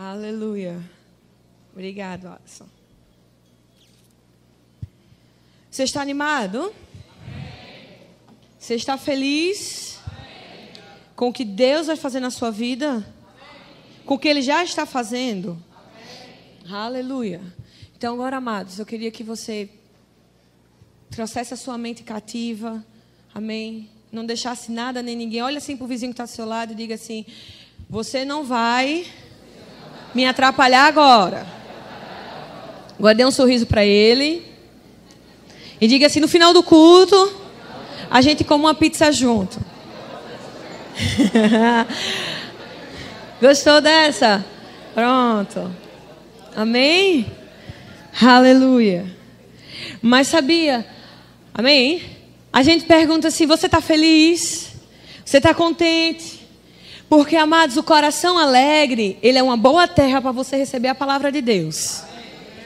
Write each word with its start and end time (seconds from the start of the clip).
Aleluia. 0.00 0.80
Obrigado, 1.72 2.28
Alisson. 2.28 2.68
Você 5.68 5.82
está 5.82 6.00
animado? 6.00 6.72
Você 8.56 8.76
está 8.76 8.96
feliz 8.96 9.98
com 11.16 11.30
o 11.30 11.32
que 11.32 11.44
Deus 11.44 11.88
vai 11.88 11.96
fazer 11.96 12.20
na 12.20 12.30
sua 12.30 12.52
vida? 12.52 13.04
Com 14.06 14.14
o 14.14 14.18
que 14.20 14.28
Ele 14.28 14.40
já 14.40 14.62
está 14.62 14.86
fazendo? 14.86 15.60
Aleluia. 16.70 17.40
Então, 17.96 18.14
agora, 18.14 18.36
amados, 18.36 18.78
eu 18.78 18.86
queria 18.86 19.10
que 19.10 19.24
você 19.24 19.68
trouxesse 21.10 21.54
a 21.54 21.56
sua 21.56 21.76
mente 21.76 22.04
cativa. 22.04 22.86
Amém. 23.34 23.90
Não 24.12 24.24
deixasse 24.24 24.70
nada 24.70 25.02
nem 25.02 25.16
ninguém. 25.16 25.42
Olha 25.42 25.58
assim 25.58 25.76
para 25.76 25.86
o 25.86 25.88
vizinho 25.88 26.12
que 26.12 26.14
está 26.14 26.22
ao 26.22 26.28
seu 26.28 26.46
lado 26.46 26.72
e 26.72 26.76
diga 26.76 26.94
assim: 26.94 27.26
Você 27.90 28.24
não 28.24 28.44
vai 28.44 29.04
me 30.14 30.26
atrapalhar 30.26 30.86
agora. 30.86 31.46
Agora 32.98 33.14
dê 33.14 33.24
um 33.24 33.30
sorriso 33.30 33.66
para 33.66 33.84
ele. 33.84 34.42
E 35.80 35.86
diga 35.86 36.06
assim: 36.06 36.20
No 36.20 36.28
final 36.28 36.52
do 36.52 36.62
culto, 36.62 37.32
a 38.10 38.20
gente 38.20 38.44
come 38.44 38.64
uma 38.64 38.74
pizza 38.74 39.10
junto. 39.12 39.58
Gostou 43.40 43.80
dessa? 43.80 44.44
Pronto. 44.94 45.70
Amém? 46.56 47.30
Aleluia. 48.20 49.06
Mas 50.02 50.26
sabia? 50.26 50.84
Amém? 51.54 52.02
A 52.52 52.62
gente 52.62 52.84
pergunta 52.84 53.30
se 53.30 53.46
você 53.46 53.66
está 53.66 53.80
feliz, 53.80 54.72
você 55.24 55.36
está 55.36 55.54
contente. 55.54 56.37
Porque, 57.08 57.36
amados, 57.36 57.76
o 57.76 57.82
coração 57.82 58.36
alegre, 58.36 59.18
ele 59.22 59.38
é 59.38 59.42
uma 59.42 59.56
boa 59.56 59.88
terra 59.88 60.20
para 60.20 60.32
você 60.32 60.56
receber 60.56 60.88
a 60.88 60.94
palavra 60.94 61.32
de 61.32 61.40
Deus. 61.40 62.02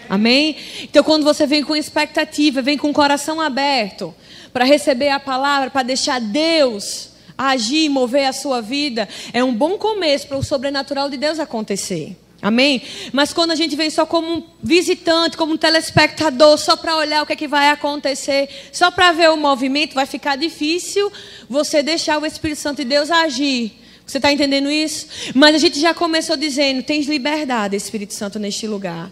Amém? 0.09 0.57
Então, 0.83 1.05
quando 1.05 1.23
você 1.23 1.47
vem 1.47 1.63
com 1.63 1.77
expectativa, 1.77 2.61
vem 2.61 2.77
com 2.77 2.91
o 2.91 2.93
coração 2.93 3.41
aberto 3.41 4.15
para 4.53 4.65
receber 4.65 5.11
a 5.11 5.21
palavra, 5.21 5.71
para 5.71 5.85
deixar 5.85 6.21
Deus 6.21 7.11
agir, 7.39 7.89
mover 7.89 8.27
a 8.27 8.33
sua 8.33 8.61
vida, 8.61 9.09
é 9.33 9.43
um 9.43 9.55
bom 9.55 9.79
começo 9.79 10.27
para 10.29 10.37
o 10.37 10.43
sobrenatural 10.43 11.09
de 11.09 11.17
Deus 11.17 11.39
acontecer. 11.39 12.17
Amém? 12.43 12.83
Mas 13.13 13.33
quando 13.33 13.53
a 13.53 13.55
gente 13.55 13.77
vem 13.77 13.89
só 13.89 14.05
como 14.05 14.29
um 14.29 14.43
visitante, 14.61 15.37
como 15.37 15.53
um 15.53 15.57
telespectador, 15.57 16.59
só 16.59 16.77
para 16.77 16.97
olhar 16.97 17.23
o 17.23 17.27
que, 17.27 17.35
é 17.35 17.37
que 17.37 17.47
vai 17.47 17.71
acontecer, 17.71 18.49
só 18.73 18.91
para 18.91 19.13
ver 19.13 19.31
o 19.31 19.37
movimento, 19.37 19.95
vai 19.95 20.07
ficar 20.07 20.37
difícil 20.37 21.11
você 21.49 21.85
deixar 21.85 22.21
o 22.21 22.27
Espírito 22.27 22.59
Santo 22.59 22.79
de 22.79 22.85
Deus 22.85 23.13
agir. 23.13 23.82
Você 24.07 24.19
está 24.19 24.33
entendendo 24.33 24.71
isso? 24.71 25.07
Mas 25.35 25.55
a 25.55 25.59
gente 25.59 25.81
já 25.81 25.95
começou 25.95 26.37
dizendo: 26.37 26.83
tens 26.83 27.07
liberdade, 27.07 27.77
Espírito 27.77 28.15
Santo, 28.15 28.39
neste 28.39 28.67
lugar. 28.67 29.11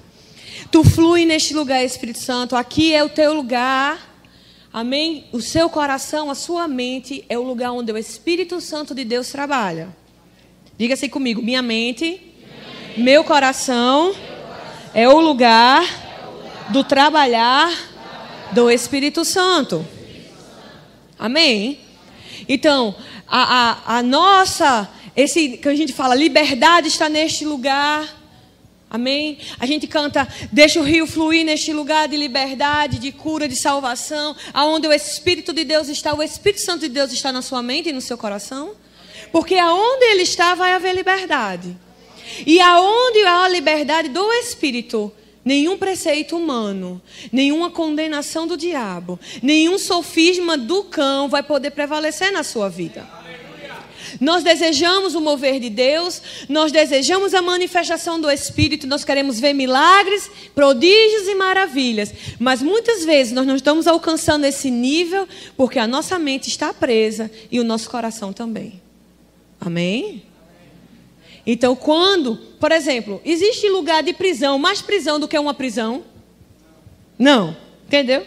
Tu 0.70 0.84
flui 0.84 1.24
neste 1.24 1.54
lugar, 1.54 1.84
Espírito 1.84 2.18
Santo. 2.18 2.56
Aqui 2.56 2.92
é 2.92 3.02
o 3.02 3.08
teu 3.08 3.32
lugar. 3.32 4.08
Amém? 4.72 5.26
O 5.32 5.40
seu 5.40 5.68
coração, 5.68 6.30
a 6.30 6.34
sua 6.34 6.68
mente 6.68 7.24
é 7.28 7.38
o 7.38 7.42
lugar 7.42 7.72
onde 7.72 7.90
o 7.92 7.98
Espírito 7.98 8.60
Santo 8.60 8.94
de 8.94 9.04
Deus 9.04 9.28
trabalha. 9.28 9.88
Diga 10.76 10.94
assim 10.94 11.08
comigo: 11.08 11.42
minha 11.42 11.62
mente 11.62 12.30
meu 12.96 13.22
coração 13.22 14.12
é 14.92 15.08
o 15.08 15.20
lugar 15.20 15.82
do 16.70 16.82
trabalhar 16.82 17.72
do 18.50 18.68
Espírito 18.68 19.24
Santo. 19.24 19.86
Amém? 21.16 21.78
Então, 22.48 22.94
a, 23.30 23.70
a, 23.92 23.98
a 23.98 24.02
nossa, 24.02 24.90
esse 25.16 25.56
que 25.56 25.68
a 25.68 25.74
gente 25.74 25.92
fala, 25.92 26.14
liberdade 26.14 26.88
está 26.88 27.08
neste 27.08 27.44
lugar. 27.44 28.18
Amém? 28.90 29.38
A 29.60 29.66
gente 29.66 29.86
canta, 29.86 30.26
deixa 30.50 30.80
o 30.80 30.82
rio 30.82 31.06
fluir 31.06 31.44
neste 31.44 31.72
lugar 31.72 32.08
de 32.08 32.16
liberdade, 32.16 32.98
de 32.98 33.12
cura, 33.12 33.46
de 33.46 33.54
salvação, 33.54 34.34
aonde 34.52 34.88
o 34.88 34.92
Espírito 34.92 35.52
de 35.52 35.62
Deus 35.62 35.88
está, 35.88 36.12
o 36.12 36.20
Espírito 36.20 36.62
Santo 36.62 36.80
de 36.80 36.88
Deus 36.88 37.12
está 37.12 37.30
na 37.30 37.40
sua 37.40 37.62
mente 37.62 37.90
e 37.90 37.92
no 37.92 38.00
seu 38.00 38.18
coração. 38.18 38.72
Porque 39.30 39.54
aonde 39.54 40.04
ele 40.06 40.22
está, 40.22 40.56
vai 40.56 40.72
haver 40.72 40.92
liberdade. 40.92 41.76
E 42.44 42.60
aonde 42.60 43.20
há 43.20 43.44
a 43.44 43.48
liberdade 43.48 44.08
do 44.08 44.32
Espírito, 44.32 45.12
nenhum 45.44 45.78
preceito 45.78 46.36
humano, 46.36 47.00
nenhuma 47.30 47.70
condenação 47.70 48.44
do 48.44 48.56
diabo, 48.56 49.20
nenhum 49.40 49.78
sofisma 49.78 50.56
do 50.56 50.82
cão 50.84 51.28
vai 51.28 51.44
poder 51.44 51.70
prevalecer 51.70 52.32
na 52.32 52.42
sua 52.42 52.68
vida. 52.68 53.19
Nós 54.18 54.42
desejamos 54.42 55.14
o 55.14 55.20
mover 55.20 55.60
de 55.60 55.68
Deus, 55.68 56.22
nós 56.48 56.72
desejamos 56.72 57.34
a 57.34 57.42
manifestação 57.42 58.20
do 58.20 58.30
Espírito, 58.30 58.86
nós 58.86 59.04
queremos 59.04 59.38
ver 59.38 59.52
milagres, 59.52 60.30
prodígios 60.54 61.28
e 61.28 61.34
maravilhas, 61.34 62.12
mas 62.38 62.62
muitas 62.62 63.04
vezes 63.04 63.32
nós 63.32 63.46
não 63.46 63.56
estamos 63.56 63.86
alcançando 63.86 64.46
esse 64.46 64.70
nível 64.70 65.28
porque 65.56 65.78
a 65.78 65.86
nossa 65.86 66.18
mente 66.18 66.48
está 66.48 66.72
presa 66.72 67.30
e 67.50 67.60
o 67.60 67.64
nosso 67.64 67.90
coração 67.90 68.32
também. 68.32 68.80
Amém? 69.60 70.22
Então, 71.46 71.76
quando, 71.76 72.36
por 72.58 72.72
exemplo, 72.72 73.20
existe 73.24 73.68
lugar 73.68 74.02
de 74.02 74.12
prisão, 74.12 74.58
mais 74.58 74.80
prisão 74.80 75.20
do 75.20 75.28
que 75.28 75.38
uma 75.38 75.54
prisão? 75.54 76.04
Não. 77.18 77.56
Entendeu? 77.86 78.24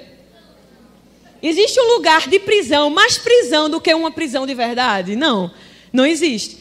Existe 1.42 1.80
um 1.80 1.96
lugar 1.96 2.28
de 2.28 2.38
prisão, 2.40 2.90
mais 2.90 3.18
prisão 3.18 3.70
do 3.70 3.80
que 3.80 3.94
uma 3.94 4.12
prisão 4.12 4.46
de 4.46 4.54
verdade? 4.54 5.16
Não. 5.16 5.52
Não 5.94 6.08
existe. 6.08 6.58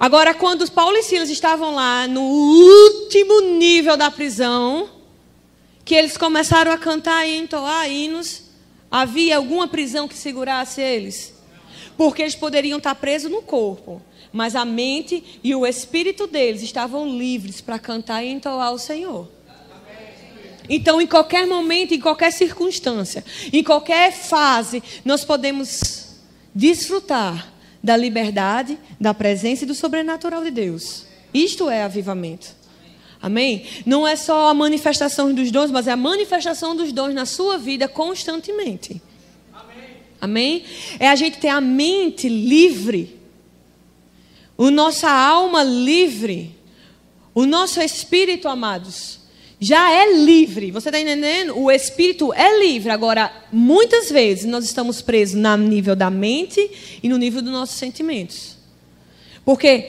Agora, 0.00 0.32
quando 0.32 0.68
Paulo 0.70 0.96
e 0.96 1.02
Silas 1.02 1.28
estavam 1.28 1.74
lá 1.74 2.08
no 2.08 2.22
último 2.22 3.42
nível 3.42 3.98
da 3.98 4.10
prisão, 4.10 4.88
que 5.84 5.94
eles 5.94 6.16
começaram 6.16 6.72
a 6.72 6.78
cantar 6.78 7.28
e 7.28 7.36
entoar 7.36 7.88
hinos, 7.90 8.44
havia 8.90 9.36
alguma 9.36 9.68
prisão 9.68 10.08
que 10.08 10.16
segurasse 10.16 10.80
eles? 10.80 11.34
Porque 11.98 12.22
eles 12.22 12.34
poderiam 12.34 12.78
estar 12.78 12.94
presos 12.94 13.30
no 13.30 13.42
corpo, 13.42 14.00
mas 14.32 14.56
a 14.56 14.64
mente 14.64 15.22
e 15.44 15.54
o 15.54 15.66
espírito 15.66 16.26
deles 16.26 16.62
estavam 16.62 17.06
livres 17.06 17.60
para 17.60 17.78
cantar 17.78 18.24
e 18.24 18.30
entoar 18.30 18.72
o 18.72 18.78
Senhor. 18.78 19.28
Então, 20.66 20.98
em 21.00 21.06
qualquer 21.06 21.46
momento, 21.46 21.92
em 21.92 22.00
qualquer 22.00 22.32
circunstância, 22.32 23.22
em 23.52 23.62
qualquer 23.62 24.12
fase, 24.12 24.82
nós 25.04 25.24
podemos 25.24 26.16
desfrutar 26.54 27.51
da 27.82 27.96
liberdade, 27.96 28.78
da 29.00 29.12
presença 29.12 29.64
e 29.64 29.66
do 29.66 29.74
sobrenatural 29.74 30.42
de 30.44 30.50
Deus. 30.50 31.06
Isto 31.32 31.68
é 31.68 31.82
avivamento. 31.82 32.54
Amém? 33.20 33.66
Não 33.86 34.06
é 34.06 34.16
só 34.16 34.48
a 34.48 34.54
manifestação 34.54 35.32
dos 35.32 35.50
dons, 35.50 35.70
mas 35.70 35.86
é 35.86 35.92
a 35.92 35.96
manifestação 35.96 36.76
dos 36.76 36.92
dons 36.92 37.14
na 37.14 37.24
sua 37.24 37.56
vida 37.56 37.88
constantemente. 37.88 39.00
Amém? 40.20 40.64
É 40.98 41.08
a 41.08 41.16
gente 41.16 41.38
ter 41.38 41.48
a 41.48 41.60
mente 41.60 42.28
livre 42.28 43.22
o 44.56 44.70
nossa 44.70 45.10
alma 45.10 45.62
livre, 45.62 46.54
o 47.34 47.46
nosso 47.46 47.80
espírito, 47.80 48.48
amados, 48.48 49.18
já 49.62 49.92
é 49.92 50.12
livre. 50.12 50.72
Você 50.72 50.88
está 50.88 50.98
entendendo? 50.98 51.56
O 51.56 51.70
espírito 51.70 52.34
é 52.34 52.58
livre. 52.58 52.90
Agora, 52.90 53.32
muitas 53.52 54.10
vezes 54.10 54.44
nós 54.44 54.64
estamos 54.64 55.00
presos 55.00 55.40
no 55.40 55.56
nível 55.56 55.94
da 55.94 56.10
mente 56.10 56.98
e 57.00 57.08
no 57.08 57.16
nível 57.16 57.40
dos 57.40 57.52
nossos 57.52 57.76
sentimentos. 57.76 58.56
Porque 59.44 59.88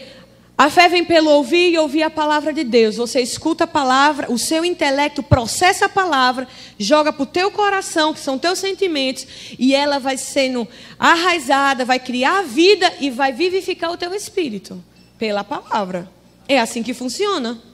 a 0.55 0.69
fé 0.69 0.87
vem 0.87 1.03
pelo 1.03 1.31
ouvir 1.31 1.73
e 1.73 1.79
ouvir 1.79 2.03
a 2.03 2.11
palavra 2.11 2.53
de 2.53 2.63
Deus. 2.63 2.97
Você 2.97 3.19
escuta 3.19 3.63
a 3.63 3.67
palavra, 3.67 4.31
o 4.31 4.37
seu 4.37 4.63
intelecto 4.63 5.23
processa 5.23 5.85
a 5.87 5.89
palavra, 5.89 6.47
joga 6.77 7.11
para 7.11 7.23
o 7.23 7.25
teu 7.25 7.49
coração, 7.49 8.13
que 8.13 8.19
são 8.19 8.37
teus 8.37 8.59
sentimentos, 8.59 9.25
e 9.57 9.73
ela 9.73 9.97
vai 9.97 10.19
sendo 10.19 10.67
arraizada, 10.99 11.83
vai 11.83 11.99
criar 11.99 12.43
vida 12.43 12.93
e 12.99 13.09
vai 13.09 13.33
vivificar 13.33 13.91
o 13.91 13.97
teu 13.97 14.13
espírito 14.13 14.83
pela 15.17 15.43
palavra. 15.43 16.07
É 16.47 16.59
assim 16.59 16.83
que 16.83 16.93
funciona. 16.93 17.72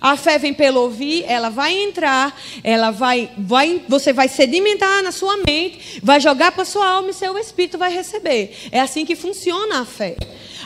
A 0.00 0.16
fé 0.16 0.38
vem 0.38 0.54
pelo 0.54 0.80
ouvir, 0.80 1.24
ela 1.26 1.48
vai 1.48 1.76
entrar, 1.76 2.38
ela 2.62 2.90
vai, 2.90 3.30
vai, 3.36 3.82
você 3.88 4.12
vai 4.12 4.28
sedimentar 4.28 5.02
na 5.02 5.10
sua 5.10 5.36
mente, 5.38 6.00
vai 6.02 6.20
jogar 6.20 6.52
para 6.52 6.64
sua 6.64 6.86
alma 6.86 7.10
e 7.10 7.14
seu 7.14 7.36
espírito 7.38 7.78
vai 7.78 7.92
receber. 7.92 8.56
É 8.70 8.80
assim 8.80 9.04
que 9.04 9.16
funciona 9.16 9.80
a 9.80 9.84
fé. 9.84 10.16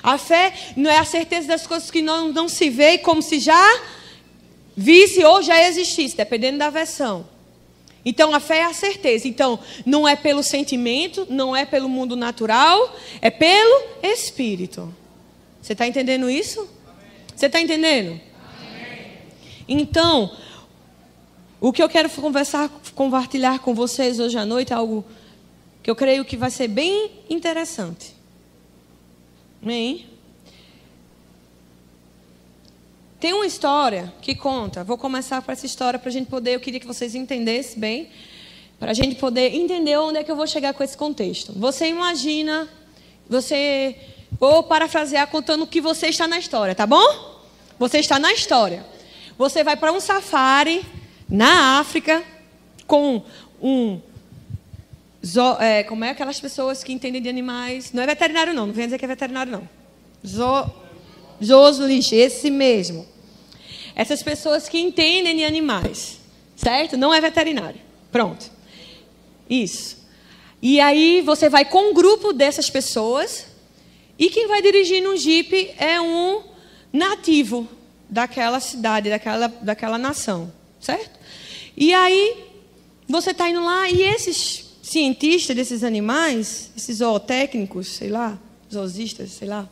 A 0.03 0.19
fé 0.19 0.53
não 0.77 0.91
é 0.91 0.99
a 0.99 1.05
certeza 1.05 1.49
das 1.49 1.67
coisas 1.67 1.91
que 1.91 2.03
não, 2.03 2.33
não 2.33 2.49
se 2.49 2.69
vê 2.69 2.99
como 2.99 3.23
se 3.23 3.39
já 3.39 3.81
visse 4.77 5.25
ou 5.25 5.43
já 5.43 5.63
existisse, 5.67 6.17
dependendo 6.17 6.59
da 6.59 6.71
versão. 6.71 7.27
Então 8.05 8.35
a 8.35 8.41
fé 8.41 8.59
é 8.59 8.65
a 8.65 8.75
certeza. 8.75 9.29
Então 9.29 9.59
não 9.87 10.07
é 10.07 10.17
pelo 10.17 10.43
sentimento, 10.43 11.27
não 11.31 11.55
é 11.55 11.65
pelo 11.65 11.89
mundo 11.89 12.17
natural, 12.17 12.97
é 13.21 13.31
pelo 13.31 13.85
Espírito. 14.03 14.93
Você 15.61 15.73
está 15.73 15.87
entendendo 15.87 16.29
isso? 16.29 16.69
Você 17.35 17.47
está 17.47 17.61
entendendo? 17.61 18.21
Então, 19.69 20.35
o 21.61 21.73
que 21.73 21.83
eu 21.83 21.89
quero 21.89 22.09
conversar, 22.11 22.69
compartilhar 22.95 23.61
com 23.61 23.75
vocês 23.75 24.19
hoje 24.19 24.37
à 24.37 24.45
noite 24.45 24.73
é 24.73 24.77
algo 24.77 25.05
que 25.83 25.91
eu 25.91 25.97
creio 25.97 26.25
que 26.25 26.37
vai 26.37 26.51
ser 26.51 26.69
bem 26.69 27.11
interessante. 27.29 28.15
Amém? 29.63 30.13
tem 33.23 33.33
uma 33.33 33.47
história 33.47 34.13
que 34.21 34.35
conta. 34.35 34.83
Vou 34.83 34.99
começar 34.99 35.41
com 35.43 35.53
essa 35.53 35.65
história 35.65 35.97
para 35.97 36.09
a 36.09 36.13
gente 36.13 36.27
poder. 36.27 36.57
Eu 36.57 36.61
queria 36.61 36.81
que 36.81 36.87
vocês 36.89 37.15
entendessem 37.15 37.79
bem, 37.79 38.11
para 38.81 38.91
a 38.91 38.95
gente 38.95 39.15
poder 39.15 39.55
entender 39.55 39.97
onde 39.97 40.19
é 40.19 40.25
que 40.25 40.31
eu 40.33 40.35
vou 40.35 40.45
chegar 40.45 40.75
com 40.75 40.83
esse 40.83 40.97
contexto. 40.97 41.53
Você 41.53 41.87
imagina, 41.87 42.69
você 43.29 43.95
vou 44.41 44.65
parafrasear 44.65 45.29
contando 45.29 45.69
que 45.69 45.81
você 45.81 46.09
está 46.09 46.27
na 46.27 46.37
história, 46.37 46.75
tá 46.75 46.85
bom? 46.85 47.39
Você 47.79 48.01
está 48.01 48.19
na 48.19 48.33
história. 48.33 48.85
Você 49.39 49.65
vai 49.65 49.77
para 49.77 49.93
um 49.93 50.01
safari 50.01 50.85
na 51.29 51.79
África 51.79 52.23
com 52.87 53.23
um 53.61 54.01
Zo, 55.25 55.57
é, 55.61 55.85
como 55.85 56.05
é 56.05 56.11
aquelas 56.11 56.41
pessoas 56.41 56.83
que 56.83 56.93
entendem 56.93 57.23
de 57.23 57.29
animais? 57.29 57.93
Não 57.93 58.03
é 58.03 58.07
veterinário, 58.07 58.53
não. 58.53 58.67
Não 58.67 58.75
vem 58.75 58.87
dizer 58.87 58.99
que 58.99 59.05
é 59.05 59.09
veterinário, 59.09 59.53
não. 59.53 59.69
Zo, 60.27 60.69
Josulich, 61.41 62.15
esse 62.15 62.51
mesmo. 62.51 63.07
Essas 63.95 64.23
pessoas 64.23 64.69
que 64.69 64.81
entendem 64.81 65.37
de 65.37 65.45
animais, 65.45 66.19
certo? 66.57 66.97
Não 66.97 67.15
é 67.15 67.21
veterinário. 67.21 67.81
Pronto. 68.11 68.51
Isso. 69.49 70.03
E 70.61 70.81
aí 70.81 71.21
você 71.21 71.49
vai 71.49 71.65
com 71.65 71.91
um 71.91 71.95
grupo 71.95 72.33
dessas 72.33 72.69
pessoas 72.69 73.47
e 74.19 74.29
quem 74.29 74.49
vai 74.49 74.61
dirigir 74.61 75.07
um 75.07 75.17
jipe 75.17 75.71
é 75.79 76.01
um 76.01 76.43
nativo 76.93 77.69
daquela 78.13 78.61
cidade, 78.61 79.09
daquela, 79.09 79.49
daquela 79.49 79.97
nação, 79.97 80.53
certo? 80.79 81.19
E 81.75 81.95
aí 81.95 82.45
você 83.09 83.31
está 83.31 83.49
indo 83.49 83.65
lá 83.65 83.89
e 83.89 84.03
esses 84.03 84.67
cientistas 84.83 85.57
desses 85.57 85.83
animais, 85.83 86.71
esses 86.77 86.99
zootécnicos, 86.99 87.89
sei 87.89 88.11
lá, 88.11 88.39
zoosistas, 88.71 89.31
sei 89.31 89.49
lá, 89.49 89.67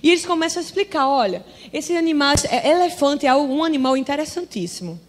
e 0.00 0.10
eles 0.10 0.24
começam 0.24 0.62
a 0.62 0.64
explicar, 0.64 1.08
olha, 1.08 1.44
esse 1.72 1.96
animal, 1.96 2.34
é, 2.48 2.70
elefante 2.70 3.26
é 3.26 3.34
um 3.34 3.64
animal 3.64 3.96
interessantíssimo. 3.96 5.00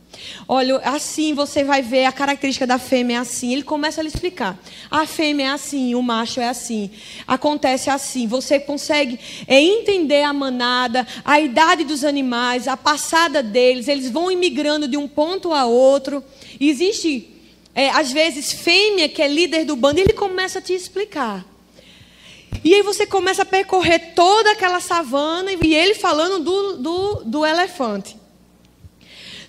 Olha, 0.48 0.78
assim 0.78 1.34
você 1.34 1.64
vai 1.64 1.82
ver 1.82 2.06
a 2.06 2.12
característica 2.12 2.68
da 2.68 2.78
fêmea 2.78 3.18
é 3.18 3.20
assim. 3.20 3.54
Ele 3.54 3.64
começa 3.64 4.02
a 4.02 4.04
lhe 4.04 4.10
explicar. 4.10 4.60
A 4.90 5.06
fêmea 5.06 5.48
é 5.48 5.50
assim, 5.50 5.96
o 5.96 6.02
macho 6.02 6.40
é 6.40 6.50
assim. 6.50 6.92
Acontece 7.28 7.90
assim. 7.90 8.28
Você 8.28 8.60
consegue 8.60 9.20
é, 9.48 9.62
entender 9.62 10.24
a 10.24 10.34
manada, 10.34 11.06
a 11.24 11.40
idade 11.40 11.84
dos 11.84 12.04
animais, 12.04 12.68
a 12.68 12.78
passada 12.78 13.42
deles. 13.42 13.88
Eles 13.88 14.10
vão 14.10 14.32
imigrando 14.32 14.88
de 14.88 14.98
um 14.98 15.08
ponto 15.08 15.54
a 15.54 15.66
outro. 15.66 16.24
existe 16.60 17.30
é, 17.76 17.90
às 17.90 18.12
vezes, 18.12 18.52
fêmea, 18.52 19.10
que 19.10 19.22
é 19.22 19.28
líder 19.28 19.66
do 19.66 19.76
bando, 19.76 20.00
ele 20.00 20.14
começa 20.14 20.60
a 20.60 20.62
te 20.62 20.74
explicar. 20.74 21.44
E 22.64 22.74
aí 22.74 22.82
você 22.82 23.06
começa 23.06 23.42
a 23.42 23.46
percorrer 23.46 24.14
toda 24.14 24.52
aquela 24.52 24.80
savana 24.80 25.52
e 25.52 25.74
ele 25.74 25.96
falando 25.96 26.44
do, 26.44 26.78
do, 26.78 27.24
do 27.26 27.46
elefante. 27.46 28.16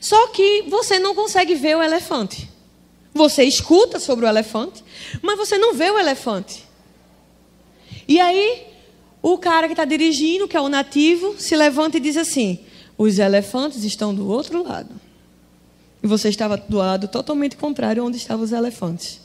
Só 0.05 0.29
que 0.29 0.61
você 0.69 0.99
não 0.99 1.15
consegue 1.15 1.55
ver 1.55 1.79
o 1.79 1.83
elefante. 1.83 2.47
Você 3.15 3.43
escuta 3.43 3.99
sobre 3.99 4.27
o 4.27 4.29
elefante, 4.29 4.85
mas 5.23 5.39
você 5.39 5.57
não 5.57 5.73
vê 5.73 5.91
o 5.91 5.99
elefante. 5.99 6.63
E 8.07 8.21
aí, 8.21 8.67
o 9.23 9.39
cara 9.39 9.67
que 9.67 9.73
está 9.73 9.87
dirigindo, 9.87 10.47
que 10.47 10.59
é 10.59 10.61
o 10.61 10.69
nativo, 10.69 11.41
se 11.41 11.57
levanta 11.57 11.97
e 11.97 12.01
diz 12.01 12.19
assim: 12.19 12.61
os 12.99 13.19
elefantes 13.19 13.83
estão 13.83 14.15
do 14.15 14.29
outro 14.29 14.63
lado. 14.63 14.95
E 16.03 16.07
você 16.07 16.29
estava 16.29 16.59
do 16.59 16.77
lado 16.77 17.09
totalmente 17.09 17.57
contrário 17.57 18.05
onde 18.05 18.19
estavam 18.19 18.45
os 18.45 18.53
elefantes. 18.53 19.23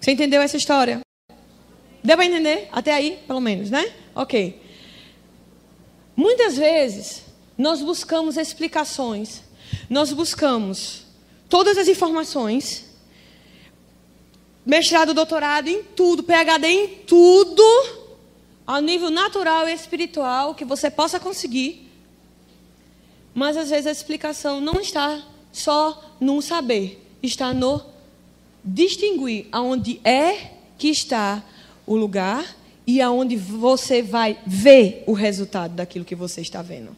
Você 0.00 0.12
entendeu 0.12 0.40
essa 0.40 0.56
história? 0.56 1.00
Deu 2.04 2.16
para 2.16 2.24
entender? 2.24 2.68
Até 2.70 2.94
aí, 2.94 3.18
pelo 3.26 3.40
menos, 3.40 3.68
né? 3.68 3.92
Ok. 4.14 4.62
Muitas 6.14 6.56
vezes, 6.56 7.24
nós 7.60 7.82
buscamos 7.82 8.38
explicações, 8.38 9.42
nós 9.88 10.14
buscamos 10.14 11.02
todas 11.46 11.76
as 11.76 11.88
informações, 11.88 12.86
mestrado, 14.64 15.12
doutorado 15.12 15.68
em 15.68 15.82
tudo, 15.82 16.22
PhD 16.22 16.66
em 16.66 16.88
tudo, 17.06 17.62
ao 18.66 18.80
nível 18.80 19.10
natural 19.10 19.68
e 19.68 19.74
espiritual 19.74 20.54
que 20.54 20.64
você 20.64 20.90
possa 20.90 21.20
conseguir, 21.20 21.86
mas 23.34 23.58
às 23.58 23.68
vezes 23.68 23.86
a 23.86 23.92
explicação 23.92 24.58
não 24.58 24.80
está 24.80 25.22
só 25.52 26.16
no 26.18 26.40
saber, 26.40 27.06
está 27.22 27.52
no 27.52 27.84
distinguir 28.64 29.48
aonde 29.52 30.00
é 30.02 30.52
que 30.78 30.88
está 30.88 31.44
o 31.86 31.94
lugar 31.94 32.56
e 32.86 33.02
aonde 33.02 33.36
você 33.36 34.00
vai 34.00 34.38
ver 34.46 35.04
o 35.06 35.12
resultado 35.12 35.74
daquilo 35.74 36.06
que 36.06 36.14
você 36.14 36.40
está 36.40 36.62
vendo. 36.62 36.96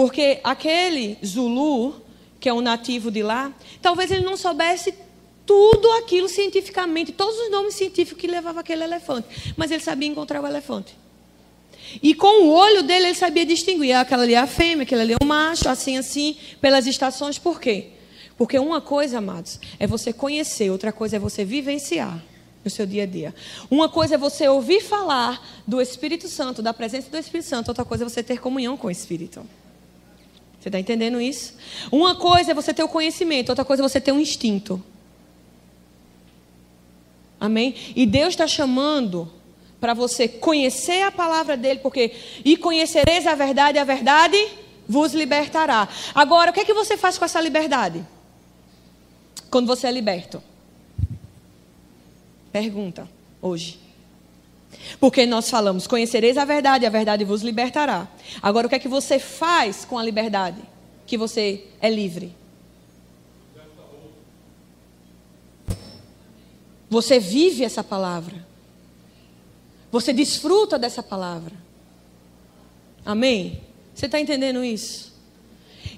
Porque 0.00 0.40
aquele 0.42 1.18
Zulu, 1.22 2.00
que 2.40 2.48
é 2.48 2.54
um 2.54 2.62
nativo 2.62 3.10
de 3.10 3.22
lá, 3.22 3.52
talvez 3.82 4.10
ele 4.10 4.24
não 4.24 4.34
soubesse 4.34 4.94
tudo 5.44 5.90
aquilo 5.92 6.26
cientificamente, 6.26 7.12
todos 7.12 7.38
os 7.38 7.50
nomes 7.50 7.74
científicos 7.74 8.18
que 8.18 8.26
levava 8.26 8.60
aquele 8.60 8.82
elefante, 8.82 9.52
mas 9.58 9.70
ele 9.70 9.82
sabia 9.82 10.08
encontrar 10.08 10.40
o 10.40 10.46
elefante. 10.46 10.96
E 12.02 12.14
com 12.14 12.44
o 12.44 12.48
olho 12.48 12.82
dele 12.82 13.08
ele 13.08 13.14
sabia 13.14 13.44
distinguir. 13.44 13.92
Aquela 13.94 14.22
ali 14.22 14.32
é 14.32 14.38
a 14.38 14.46
fêmea, 14.46 14.84
aquele 14.84 15.02
ali 15.02 15.12
é 15.12 15.16
o 15.22 15.26
macho, 15.26 15.68
assim, 15.68 15.98
assim, 15.98 16.34
pelas 16.62 16.86
estações. 16.86 17.38
Por 17.38 17.60
quê? 17.60 17.88
Porque 18.38 18.58
uma 18.58 18.80
coisa, 18.80 19.18
amados, 19.18 19.60
é 19.78 19.86
você 19.86 20.14
conhecer, 20.14 20.70
outra 20.70 20.92
coisa 20.92 21.16
é 21.16 21.18
você 21.18 21.44
vivenciar 21.44 22.24
no 22.64 22.70
seu 22.70 22.86
dia 22.86 23.02
a 23.02 23.06
dia. 23.06 23.34
Uma 23.70 23.86
coisa 23.86 24.14
é 24.14 24.18
você 24.18 24.48
ouvir 24.48 24.80
falar 24.80 25.46
do 25.66 25.78
Espírito 25.78 26.26
Santo, 26.26 26.62
da 26.62 26.72
presença 26.72 27.10
do 27.10 27.18
Espírito 27.18 27.50
Santo, 27.50 27.68
outra 27.68 27.84
coisa 27.84 28.04
é 28.04 28.08
você 28.08 28.22
ter 28.22 28.40
comunhão 28.40 28.78
com 28.78 28.86
o 28.86 28.90
Espírito. 28.90 29.46
Você 30.60 30.68
está 30.68 30.78
entendendo 30.78 31.20
isso? 31.20 31.54
Uma 31.90 32.14
coisa 32.14 32.50
é 32.50 32.54
você 32.54 32.74
ter 32.74 32.82
o 32.82 32.88
conhecimento, 32.88 33.48
outra 33.48 33.64
coisa 33.64 33.82
é 33.82 33.88
você 33.88 34.00
ter 34.00 34.12
um 34.12 34.20
instinto. 34.20 34.82
Amém? 37.40 37.74
E 37.96 38.04
Deus 38.04 38.30
está 38.30 38.46
chamando 38.46 39.32
para 39.80 39.94
você 39.94 40.28
conhecer 40.28 41.02
a 41.02 41.10
palavra 41.10 41.56
dele, 41.56 41.80
porque 41.80 42.12
e 42.44 42.58
conhecereis 42.58 43.26
a 43.26 43.34
verdade, 43.34 43.78
a 43.78 43.84
verdade 43.84 44.36
vos 44.86 45.14
libertará. 45.14 45.88
Agora, 46.14 46.50
o 46.50 46.54
que 46.54 46.60
é 46.60 46.64
que 46.64 46.74
você 46.74 46.98
faz 46.98 47.16
com 47.16 47.24
essa 47.24 47.40
liberdade? 47.40 48.04
Quando 49.50 49.66
você 49.66 49.86
é 49.86 49.90
liberto? 49.90 50.42
Pergunta 52.52 53.08
hoje. 53.40 53.78
Porque 54.98 55.26
nós 55.26 55.50
falamos: 55.50 55.86
conhecereis 55.86 56.36
a 56.36 56.44
verdade, 56.44 56.86
a 56.86 56.90
verdade 56.90 57.24
vos 57.24 57.42
libertará. 57.42 58.08
Agora, 58.42 58.66
o 58.66 58.70
que 58.70 58.76
é 58.76 58.78
que 58.78 58.88
você 58.88 59.18
faz 59.18 59.84
com 59.84 59.98
a 59.98 60.02
liberdade? 60.02 60.60
Que 61.06 61.16
você 61.16 61.64
é 61.80 61.90
livre. 61.90 62.34
Você 66.88 67.20
vive 67.20 67.64
essa 67.64 67.84
palavra. 67.84 68.46
Você 69.92 70.12
desfruta 70.12 70.78
dessa 70.78 71.02
palavra. 71.02 71.54
Amém? 73.04 73.60
Você 73.94 74.06
está 74.06 74.20
entendendo 74.20 74.64
isso? 74.64 75.12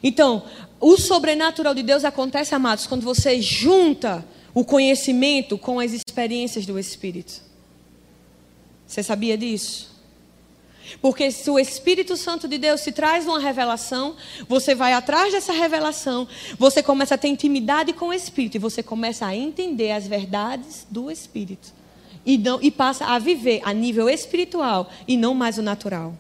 Então, 0.03 0.45
o 0.81 0.97
sobrenatural 0.97 1.75
de 1.75 1.83
Deus 1.83 2.05
acontece, 2.05 2.55
amados, 2.55 2.87
quando 2.87 3.03
você 3.03 3.41
junta 3.41 4.25
o 4.55 4.65
conhecimento 4.65 5.57
com 5.57 5.81
as 5.81 5.93
experiências 5.93 6.67
do 6.67 6.79
Espírito. 6.79 7.52
Você 8.93 9.03
sabia 9.03 9.39
disso? 9.39 9.91
Porque 11.01 11.31
se 11.31 11.49
o 11.49 11.59
Espírito 11.59 12.15
Santo 12.15 12.47
de 12.47 12.59
Deus 12.59 12.83
se 12.83 12.93
traz 12.93 13.27
uma 13.27 13.39
revelação, 13.39 14.17
você 14.47 14.75
vai 14.75 14.93
atrás 14.93 15.33
dessa 15.33 15.51
revelação, 15.51 16.29
você 16.59 16.83
começa 16.83 17.15
a 17.15 17.19
ter 17.19 17.29
intimidade 17.29 17.95
com 17.95 18.09
o 18.09 18.13
Espírito 18.13 18.57
e 18.57 18.59
você 18.59 18.83
começa 18.83 19.25
a 19.25 19.35
entender 19.35 19.93
as 19.93 20.07
verdades 20.07 20.87
do 20.91 21.11
Espírito 21.11 21.73
e, 22.27 22.37
não, 22.37 22.61
e 22.61 22.71
passa 22.71 23.07
a 23.07 23.19
viver 23.19 23.63
a 23.65 23.73
nível 23.73 24.11
espiritual 24.11 24.91
e 25.09 25.17
não 25.17 25.33
mais 25.33 25.57
o 25.57 25.63
natural. 25.63 26.15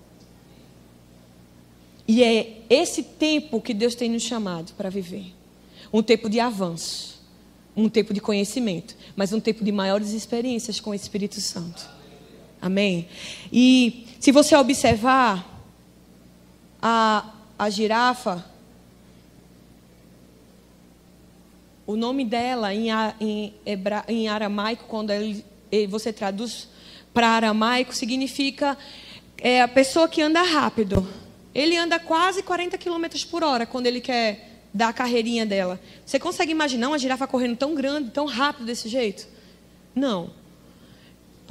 E 2.08 2.24
é 2.24 2.62
esse 2.70 3.02
tempo 3.02 3.60
que 3.60 3.74
Deus 3.74 3.94
tem 3.94 4.08
nos 4.08 4.22
chamado 4.22 4.72
para 4.78 4.88
viver. 4.88 5.26
Um 5.92 6.02
tempo 6.02 6.30
de 6.30 6.40
avanço, 6.40 7.20
um 7.76 7.90
tempo 7.90 8.14
de 8.14 8.20
conhecimento, 8.22 8.96
mas 9.14 9.30
um 9.30 9.40
tempo 9.40 9.62
de 9.62 9.70
maiores 9.70 10.12
experiências 10.12 10.80
com 10.80 10.88
o 10.88 10.94
Espírito 10.94 11.38
Santo. 11.38 12.00
Amém? 12.62 13.08
E 13.52 14.06
se 14.20 14.30
você 14.30 14.54
observar 14.54 15.44
a, 16.80 17.28
a 17.58 17.68
girafa, 17.68 18.44
o 21.84 21.96
nome 21.96 22.24
dela 22.24 22.72
em, 22.72 22.86
em, 23.20 23.52
hebra, 23.66 24.04
em 24.06 24.28
aramaico, 24.28 24.84
quando 24.86 25.10
ele 25.10 25.44
você 25.88 26.12
traduz 26.12 26.68
para 27.12 27.30
aramaico, 27.30 27.92
significa 27.92 28.78
é, 29.38 29.60
a 29.60 29.66
pessoa 29.66 30.06
que 30.06 30.22
anda 30.22 30.42
rápido. 30.42 31.08
Ele 31.52 31.76
anda 31.76 31.98
quase 31.98 32.44
40 32.44 32.78
km 32.78 33.06
por 33.28 33.42
hora 33.42 33.66
quando 33.66 33.86
ele 33.86 34.00
quer 34.00 34.62
dar 34.72 34.90
a 34.90 34.92
carreirinha 34.92 35.44
dela. 35.44 35.80
Você 36.06 36.20
consegue 36.20 36.52
imaginar 36.52 36.88
uma 36.88 36.98
girafa 36.98 37.26
correndo 37.26 37.56
tão 37.56 37.74
grande, 37.74 38.10
tão 38.10 38.26
rápido 38.26 38.66
desse 38.66 38.88
jeito? 38.88 39.26
Não. 39.94 40.41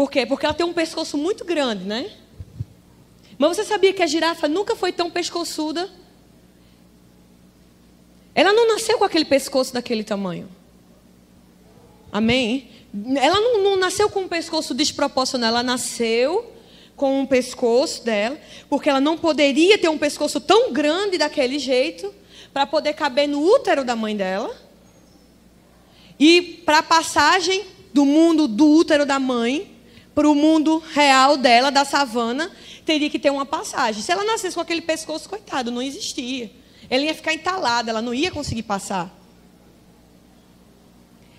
Por 0.01 0.09
quê? 0.09 0.25
Porque 0.25 0.47
ela 0.47 0.55
tem 0.55 0.65
um 0.65 0.73
pescoço 0.73 1.15
muito 1.15 1.45
grande, 1.45 1.83
né? 1.83 2.09
Mas 3.37 3.55
você 3.55 3.63
sabia 3.63 3.93
que 3.93 4.01
a 4.01 4.07
girafa 4.07 4.47
nunca 4.47 4.75
foi 4.75 4.91
tão 4.91 5.11
pescoçuda 5.11 5.91
Ela 8.33 8.51
não 8.51 8.67
nasceu 8.67 8.97
com 8.97 9.03
aquele 9.03 9.25
pescoço 9.25 9.71
daquele 9.71 10.03
tamanho. 10.03 10.49
Amém? 12.11 12.67
Ela 13.15 13.39
não, 13.39 13.63
não 13.63 13.75
nasceu 13.77 14.09
com 14.09 14.21
um 14.21 14.27
pescoço 14.27 14.73
desproporcional, 14.73 15.49
ela 15.49 15.61
nasceu 15.61 16.51
com 16.95 17.19
um 17.19 17.25
pescoço 17.27 18.03
dela, 18.03 18.39
porque 18.67 18.89
ela 18.89 18.99
não 18.99 19.15
poderia 19.19 19.77
ter 19.77 19.89
um 19.89 19.99
pescoço 19.99 20.39
tão 20.39 20.73
grande 20.73 21.19
daquele 21.19 21.59
jeito 21.59 22.11
para 22.51 22.65
poder 22.65 22.93
caber 22.93 23.27
no 23.27 23.39
útero 23.39 23.85
da 23.85 23.95
mãe 23.95 24.17
dela. 24.17 24.51
E 26.19 26.41
para 26.65 26.79
a 26.79 26.83
passagem 26.83 27.67
do 27.93 28.03
mundo 28.03 28.47
do 28.47 28.67
útero 28.67 29.05
da 29.05 29.19
mãe 29.19 29.79
para 30.13 30.29
o 30.29 30.35
mundo 30.35 30.83
real 30.93 31.37
dela, 31.37 31.71
da 31.71 31.85
savana, 31.85 32.51
teria 32.85 33.09
que 33.09 33.19
ter 33.19 33.29
uma 33.29 33.45
passagem. 33.45 34.01
Se 34.01 34.11
ela 34.11 34.23
nascesse 34.23 34.55
com 34.55 34.61
aquele 34.61 34.81
pescoço, 34.81 35.29
coitado, 35.29 35.71
não 35.71 35.81
existia. 35.81 36.51
Ela 36.89 37.03
ia 37.05 37.15
ficar 37.15 37.33
entalada, 37.33 37.89
ela 37.89 38.01
não 38.01 38.13
ia 38.13 38.29
conseguir 38.29 38.63
passar. 38.63 39.09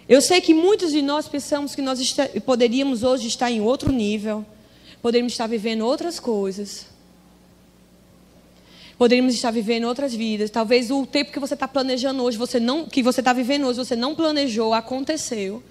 Eu 0.09 0.21
sei 0.21 0.41
que 0.41 0.53
muitos 0.53 0.93
de 0.93 1.01
nós 1.01 1.29
pensamos 1.29 1.75
que 1.75 1.83
nós 1.83 2.17
poderíamos 2.45 3.03
hoje 3.03 3.29
estar 3.29 3.51
em 3.51 3.61
outro 3.61 3.93
nível, 3.93 4.45
poderíamos 5.01 5.33
estar 5.33 5.47
vivendo 5.47 5.83
outras 5.83 6.19
coisas, 6.19 6.87
poderíamos 8.99 9.35
estar 9.35 9.51
vivendo 9.51 9.85
outras 9.85 10.15
vidas. 10.15 10.51
Talvez 10.51 10.91
o 10.91 11.07
tempo 11.07 11.33
que 11.33 11.39
você 11.39 11.55
está 11.55 11.69
planejando 11.69 12.23
hoje, 12.23 12.37
você 12.37 12.59
não, 12.59 12.87
que 12.87 13.03
você 13.03 13.21
está 13.21 13.33
vivendo 13.33 13.67
hoje, 13.67 13.79
você 13.79 13.97
não 13.97 14.15
planejou, 14.15 14.75
aconteceu. 14.75 15.63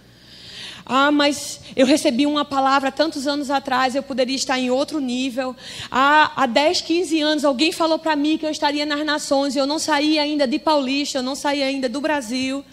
Ah, 0.86 1.12
mas 1.12 1.60
eu 1.76 1.86
recebi 1.86 2.26
uma 2.26 2.44
palavra 2.44 2.92
tantos 2.92 3.28
anos 3.28 3.50
atrás, 3.50 3.96
eu 3.96 4.04
poderia 4.04 4.36
estar 4.36 4.60
em 4.60 4.70
outro 4.70 5.00
nível. 5.00 5.56
Ah, 5.90 6.32
há 6.36 6.46
10, 6.46 6.82
15 6.82 7.22
anos, 7.22 7.46
alguém 7.46 7.72
falou 7.72 8.00
para 8.00 8.16
mim 8.16 8.38
que 8.38 8.46
eu 8.46 8.50
estaria 8.50 8.86
nas 8.86 9.06
nações, 9.06 9.56
e 9.56 9.60
eu 9.60 9.68
não 9.68 9.80
saí 9.80 10.18
ainda 10.20 10.48
de 10.48 10.60
Paulista, 10.60 11.20
eu 11.20 11.24
não 11.24 11.36
saí 11.36 11.62
ainda 11.64 11.88
do 11.88 12.02
Brasil. 12.02 12.64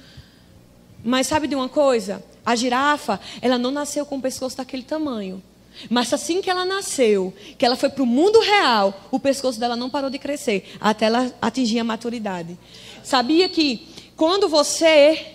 Mas 1.05 1.27
sabe 1.27 1.47
de 1.47 1.55
uma 1.55 1.69
coisa? 1.69 2.25
A 2.45 2.57
girafa, 2.57 3.21
ela 3.41 3.59
não 3.59 3.71
nasceu 3.71 4.05
com 4.07 4.17
o 4.17 4.21
pescoço 4.21 4.57
daquele 4.57 4.83
tamanho. 4.83 5.43
Mas 5.89 6.13
assim 6.13 6.43
que 6.43 6.51
ela 6.51 6.65
nasceu, 6.65 7.33
que 7.57 7.65
ela 7.65 7.77
foi 7.77 7.89
para 7.89 8.03
o 8.03 8.07
mundo 8.07 8.41
real, 8.41 9.07
o 9.11 9.21
pescoço 9.21 9.61
dela 9.61 9.77
não 9.77 9.89
parou 9.89 10.11
de 10.11 10.19
crescer 10.19 10.75
até 10.81 11.07
ela 11.07 11.33
atingir 11.41 11.79
a 11.79 11.85
maturidade. 11.85 12.59
Sabia 13.03 13.49
que 13.49 13.87
quando 14.17 14.49
você 14.49 15.27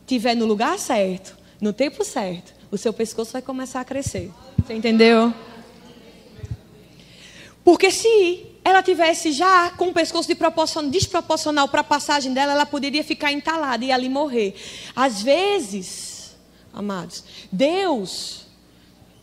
estiver 0.00 0.34
no 0.34 0.46
lugar 0.46 0.78
certo, 0.78 1.36
no 1.64 1.72
tempo 1.72 2.04
certo, 2.04 2.52
o 2.70 2.76
seu 2.76 2.92
pescoço 2.92 3.32
vai 3.32 3.40
começar 3.40 3.80
a 3.80 3.84
crescer. 3.86 4.30
Você 4.58 4.74
entendeu? 4.74 5.32
Porque 7.64 7.90
se 7.90 8.44
ela 8.62 8.82
tivesse 8.82 9.32
já 9.32 9.70
com 9.70 9.88
o 9.88 9.94
pescoço 9.94 10.28
de 10.28 10.90
desproporcional 10.90 11.66
para 11.66 11.80
a 11.80 11.84
passagem 11.84 12.34
dela, 12.34 12.52
ela 12.52 12.66
poderia 12.66 13.02
ficar 13.02 13.32
entalada 13.32 13.82
e 13.82 13.90
ali 13.90 14.10
morrer. 14.10 14.54
Às 14.94 15.22
vezes, 15.22 16.36
amados, 16.70 17.24
Deus 17.50 18.43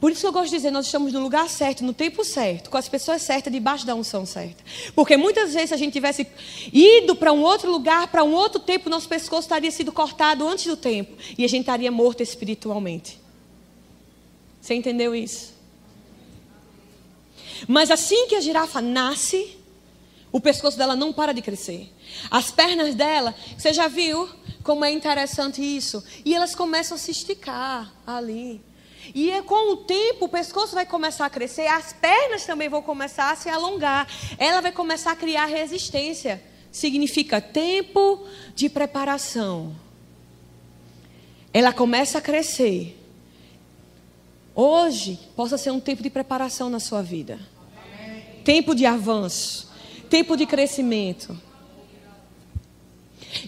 por 0.02 0.12
isso 0.12 0.22
que 0.22 0.28
eu 0.28 0.32
gosto 0.32 0.50
de 0.50 0.56
dizer, 0.56 0.72
nós 0.72 0.88
estamos 0.88 1.14
no 1.14 1.20
lugar 1.20 1.48
certo, 1.48 1.84
no 1.84 1.94
tempo 1.94 2.26
certo, 2.26 2.72
com 2.72 2.78
as 2.78 2.90
pessoas 2.90 3.22
certas, 3.22 3.54
debaixo 3.54 3.86
da 3.86 3.94
unção 3.94 4.26
certa. 4.26 4.64
Porque 4.96 5.16
muitas 5.16 5.54
vezes, 5.54 5.70
se 5.70 5.76
a 5.76 5.78
gente 5.78 5.94
tivesse 5.94 6.26
ido 6.74 7.16
para 7.16 7.32
um 7.32 7.44
outro 7.44 7.70
lugar, 7.72 8.08
para 8.08 8.24
um 8.24 8.34
outro 8.34 8.60
tempo, 8.60 8.90
nosso 8.90 9.08
pescoço 9.08 9.44
estaria 9.44 9.70
sido 9.70 9.92
cortado 9.92 10.48
antes 10.48 10.66
do 10.66 10.76
tempo. 10.76 11.16
E 11.38 11.46
a 11.46 11.48
gente 11.48 11.62
estaria 11.62 11.92
morto 11.92 12.24
espiritualmente. 12.24 13.22
Você 14.60 14.74
entendeu 14.74 15.14
isso? 15.14 15.54
Mas 17.68 17.92
assim 17.92 18.26
que 18.28 18.34
a 18.34 18.42
girafa 18.42 18.82
nasce, 18.82 19.56
o 20.32 20.42
pescoço 20.42 20.80
dela 20.80 20.96
não 20.96 21.14
para 21.14 21.32
de 21.32 21.44
crescer. 21.44 21.94
As 22.32 22.50
pernas 22.50 22.96
dela, 22.96 23.36
você 23.56 23.72
já 23.72 23.88
viu 23.88 24.28
como 24.64 24.84
é 24.84 24.92
interessante 24.92 25.62
isso? 25.62 26.04
E 26.26 26.34
elas 26.34 26.56
começam 26.56 26.96
a 26.96 27.00
se 27.00 27.12
esticar 27.12 27.94
ali. 28.06 28.71
E 29.14 29.32
é 29.32 29.42
com 29.42 29.74
o 29.74 29.78
tempo 29.78 30.26
o 30.26 30.30
pescoço 30.30 30.76
vai 30.76 30.86
começar 30.86 31.26
a 31.26 31.30
crescer, 31.30 31.68
as 31.68 31.94
pernas 31.94 32.46
também 32.46 32.70
vão 32.70 32.82
começar 32.82 33.32
a 33.32 33.36
se 33.36 33.50
alongar. 33.50 34.08
Ela 34.38 34.62
vai 34.62 34.72
começar 34.72 35.12
a 35.12 35.16
criar 35.16 35.46
resistência. 35.46 36.42
Significa 36.72 37.42
tempo 37.42 38.26
de 38.56 38.70
preparação. 38.70 39.76
Ela 41.54 41.74
começa 41.74 42.20
a 42.20 42.22
crescer. 42.22 42.98
Hoje 44.56 45.20
possa 45.36 45.58
ser 45.58 45.72
um 45.72 45.80
tempo 45.80 46.04
de 46.04 46.10
preparação 46.10 46.70
na 46.70 46.80
sua 46.80 47.02
vida. 47.02 47.40
Tempo 48.44 48.74
de 48.74 48.86
avanço, 48.86 49.70
tempo 50.10 50.36
de 50.36 50.46
crescimento. 50.46 51.38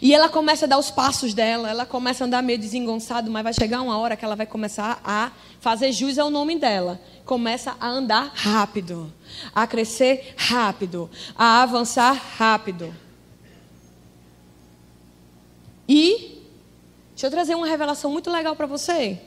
E 0.02 0.14
ela 0.14 0.30
começa 0.30 0.66
a 0.66 0.68
dar 0.68 0.78
os 0.78 0.92
passos 0.92 1.34
dela, 1.34 1.70
ela 1.70 1.86
começa 1.86 2.24
a 2.24 2.28
andar 2.28 2.42
meio 2.42 2.60
desengonçado, 2.60 3.30
mas 3.30 3.44
vai 3.44 3.54
chegar 3.54 3.82
uma 3.82 3.98
hora 3.98 4.16
que 4.16 4.24
ela 4.24 4.36
vai 4.36 4.46
começar 4.46 5.02
a 5.04 5.32
fazer 5.60 5.92
jus 5.92 6.18
ao 6.18 6.30
nome 6.30 6.58
dela. 6.58 7.00
Começa 7.26 7.76
a 7.80 7.88
andar 7.88 8.32
rápido, 8.34 9.12
a 9.54 9.66
crescer 9.66 10.34
rápido, 10.38 11.10
a 11.36 11.62
avançar 11.62 12.14
rápido. 12.38 12.94
E 15.88 16.42
deixa 17.12 17.28
eu 17.28 17.32
trazer 17.32 17.56
uma 17.56 17.68
revelação 17.68 18.12
muito 18.12 18.32
legal 18.32 18.56
para 18.56 18.66
você. 18.66 19.20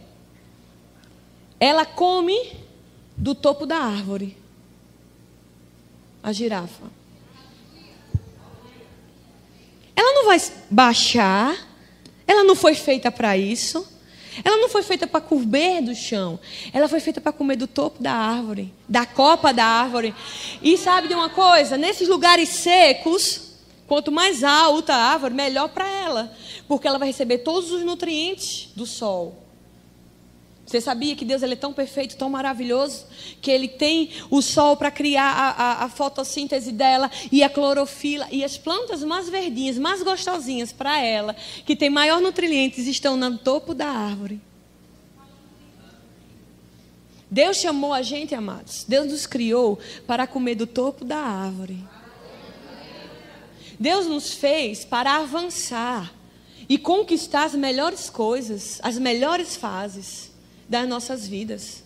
Ela 1.58 1.84
come 1.84 2.52
do 3.16 3.34
topo 3.34 3.66
da 3.66 3.76
árvore. 3.76 4.36
A 6.22 6.32
girafa. 6.32 6.95
Ela 9.96 10.12
não 10.12 10.26
vai 10.26 10.38
baixar. 10.70 11.56
Ela 12.26 12.44
não 12.44 12.54
foi 12.54 12.74
feita 12.74 13.10
para 13.10 13.36
isso. 13.36 13.96
Ela 14.44 14.58
não 14.58 14.68
foi 14.68 14.82
feita 14.82 15.06
para 15.06 15.20
comer 15.20 15.80
do 15.80 15.94
chão. 15.94 16.38
Ela 16.72 16.88
foi 16.88 17.00
feita 17.00 17.20
para 17.20 17.32
comer 17.32 17.56
do 17.56 17.66
topo 17.66 18.02
da 18.02 18.12
árvore, 18.12 18.72
da 18.88 19.06
copa 19.06 19.52
da 19.52 19.64
árvore. 19.64 20.14
E 20.62 20.76
sabe 20.76 21.08
de 21.08 21.14
uma 21.14 21.30
coisa? 21.30 21.78
Nesses 21.78 22.08
lugares 22.08 22.50
secos, 22.50 23.52
quanto 23.86 24.12
mais 24.12 24.44
alta 24.44 24.94
a 24.94 25.12
árvore, 25.12 25.32
melhor 25.32 25.68
para 25.70 25.88
ela, 25.88 26.36
porque 26.68 26.86
ela 26.86 26.98
vai 26.98 27.08
receber 27.08 27.38
todos 27.38 27.70
os 27.70 27.82
nutrientes 27.82 28.68
do 28.76 28.84
sol. 28.84 29.45
Você 30.66 30.80
sabia 30.80 31.14
que 31.14 31.24
Deus 31.24 31.44
ele 31.44 31.52
é 31.52 31.56
tão 31.56 31.72
perfeito, 31.72 32.16
tão 32.16 32.28
maravilhoso, 32.28 33.06
que 33.40 33.52
Ele 33.52 33.68
tem 33.68 34.10
o 34.28 34.42
sol 34.42 34.76
para 34.76 34.90
criar 34.90 35.30
a, 35.30 35.50
a, 35.50 35.84
a, 35.84 35.88
fotossíntese 35.88 36.72
dela 36.72 37.08
e 37.30 37.44
a 37.44 37.48
clorofila 37.48 38.26
e 38.32 38.42
as 38.42 38.58
plantas 38.58 39.04
mais 39.04 39.28
verdinhas, 39.28 39.78
mais 39.78 40.02
gostosinhas 40.02 40.72
para 40.72 41.00
ela, 41.00 41.36
que 41.64 41.76
tem 41.76 41.88
maior 41.88 42.20
nutrientes, 42.20 42.88
estão 42.88 43.16
no 43.16 43.38
topo 43.38 43.74
da 43.74 43.86
árvore. 43.86 44.40
Deus 47.30 47.58
chamou 47.58 47.92
a 47.92 48.02
gente, 48.02 48.34
amados. 48.34 48.84
Deus 48.88 49.06
nos 49.06 49.24
criou 49.24 49.78
para 50.04 50.26
comer 50.26 50.56
do 50.56 50.66
topo 50.66 51.04
da 51.04 51.18
árvore. 51.18 51.78
Deus 53.78 54.06
nos 54.06 54.32
fez 54.32 54.84
para 54.84 55.18
avançar 55.18 56.12
e 56.68 56.76
conquistar 56.76 57.44
as 57.44 57.54
melhores 57.54 58.10
coisas, 58.10 58.80
as 58.82 58.98
melhores 58.98 59.54
fases 59.54 60.34
das 60.68 60.88
nossas 60.88 61.26
vidas. 61.26 61.82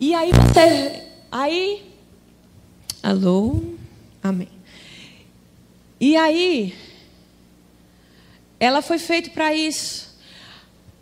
E 0.00 0.14
aí 0.14 0.30
você. 0.32 1.02
Aí. 1.30 1.84
Alô? 3.02 3.62
Amém. 4.22 4.48
E 6.00 6.16
aí. 6.16 6.74
Ela 8.58 8.82
foi 8.82 8.98
feita 8.98 9.30
para 9.30 9.54
isso. 9.54 10.16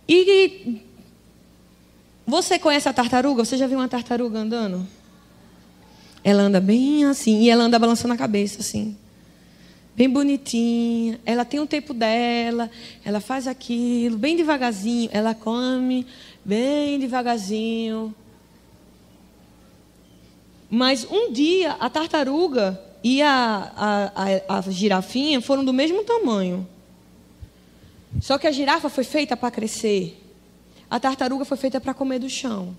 E. 0.08 0.82
Você 2.26 2.58
conhece 2.58 2.88
a 2.88 2.92
tartaruga? 2.92 3.44
Você 3.44 3.56
já 3.56 3.66
viu 3.66 3.78
uma 3.78 3.88
tartaruga 3.88 4.38
andando? 4.38 4.86
Ela 6.22 6.42
anda 6.42 6.60
bem 6.60 7.04
assim. 7.04 7.42
E 7.42 7.50
ela 7.50 7.64
anda 7.64 7.78
balançando 7.78 8.14
a 8.14 8.16
cabeça 8.16 8.60
assim 8.60 8.96
bem 9.96 10.08
bonitinha, 10.08 11.20
ela 11.24 11.44
tem 11.44 11.60
o 11.60 11.66
tempo 11.66 11.94
dela, 11.94 12.70
ela 13.04 13.20
faz 13.20 13.46
aquilo, 13.46 14.18
bem 14.18 14.36
devagarzinho, 14.36 15.08
ela 15.12 15.34
come 15.34 16.06
bem 16.44 16.98
devagarzinho. 16.98 18.14
Mas 20.68 21.06
um 21.08 21.32
dia 21.32 21.72
a 21.72 21.88
tartaruga 21.88 22.80
e 23.02 23.22
a, 23.22 23.72
a, 23.76 24.56
a, 24.56 24.58
a 24.58 24.60
girafinha 24.62 25.40
foram 25.40 25.64
do 25.64 25.72
mesmo 25.72 26.02
tamanho. 26.02 26.66
Só 28.20 28.38
que 28.38 28.46
a 28.46 28.52
girafa 28.52 28.88
foi 28.88 29.04
feita 29.04 29.36
para 29.36 29.50
crescer. 29.50 30.20
A 30.90 30.98
tartaruga 30.98 31.44
foi 31.44 31.56
feita 31.56 31.80
para 31.80 31.94
comer 31.94 32.18
do 32.18 32.28
chão. 32.28 32.76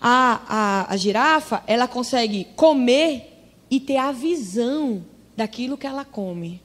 A, 0.00 0.42
a, 0.48 0.92
a 0.92 0.96
girafa, 0.96 1.62
ela 1.66 1.88
consegue 1.88 2.46
comer 2.56 3.54
e 3.70 3.80
ter 3.80 3.96
a 3.96 4.12
visão 4.12 5.04
daquilo 5.38 5.78
que 5.78 5.86
ela 5.86 6.04
come. 6.04 6.60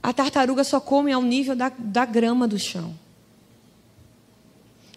A 0.00 0.12
tartaruga 0.12 0.62
só 0.62 0.80
come 0.80 1.10
ao 1.10 1.20
nível 1.20 1.56
da, 1.56 1.68
da 1.76 2.04
grama 2.04 2.46
do 2.46 2.56
chão. 2.56 2.96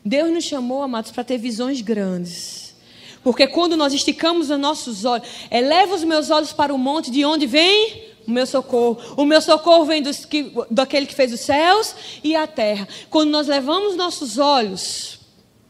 Deus 0.06 0.32
nos 0.32 0.44
chamou, 0.44 0.84
amados, 0.84 1.12
para 1.12 1.24
ter 1.24 1.40
visões 1.40 1.82
grandes. 1.82 2.76
Porque 3.24 3.48
quando 3.48 3.76
nós 3.76 3.92
esticamos 3.92 4.52
os 4.52 4.60
nossos 4.60 5.04
olhos, 5.04 5.28
eleva 5.50 5.96
os 5.96 6.04
meus 6.04 6.30
olhos 6.30 6.54
para 6.54 6.72
o 6.72 6.78
monte, 6.78 7.10
de 7.10 7.26
onde 7.26 7.48
vem 7.48 8.12
O 8.28 8.30
meu 8.30 8.46
socorro. 8.46 9.00
O 9.18 9.26
meu 9.26 9.42
socorro 9.42 9.84
vem 9.86 10.04
dos 10.04 10.24
que, 10.24 10.54
daquele 10.70 11.08
que 11.08 11.16
fez 11.16 11.34
os 11.34 11.40
céus 11.40 11.96
e 12.24 12.36
a 12.36 12.46
terra. 12.46 12.88
Quando 13.10 13.32
nós 13.32 13.48
levamos 13.48 13.96
nossos 13.96 14.38
olhos 14.38 15.20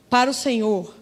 para 0.09 0.29
o 0.29 0.33
Senhor, 0.33 0.93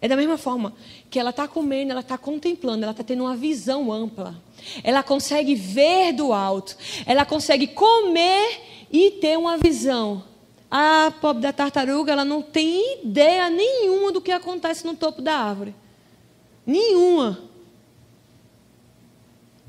é 0.00 0.06
da 0.06 0.14
mesma 0.14 0.38
forma 0.38 0.72
que 1.10 1.18
ela 1.18 1.30
está 1.30 1.48
comendo, 1.48 1.90
ela 1.90 2.00
está 2.00 2.18
contemplando, 2.18 2.82
ela 2.82 2.92
está 2.92 3.02
tendo 3.02 3.24
uma 3.24 3.36
visão 3.36 3.92
ampla. 3.92 4.34
Ela 4.82 5.02
consegue 5.02 5.54
ver 5.54 6.12
do 6.12 6.32
alto. 6.32 6.76
Ela 7.06 7.24
consegue 7.24 7.66
comer 7.68 8.60
e 8.92 9.12
ter 9.12 9.38
uma 9.38 9.56
visão. 9.56 10.24
A 10.70 11.12
pobre 11.20 11.42
da 11.42 11.52
tartaruga, 11.52 12.12
ela 12.12 12.24
não 12.24 12.42
tem 12.42 13.02
ideia 13.02 13.48
nenhuma 13.48 14.12
do 14.12 14.20
que 14.20 14.30
acontece 14.30 14.84
no 14.84 14.94
topo 14.94 15.22
da 15.22 15.34
árvore. 15.34 15.74
Nenhuma. 16.66 17.38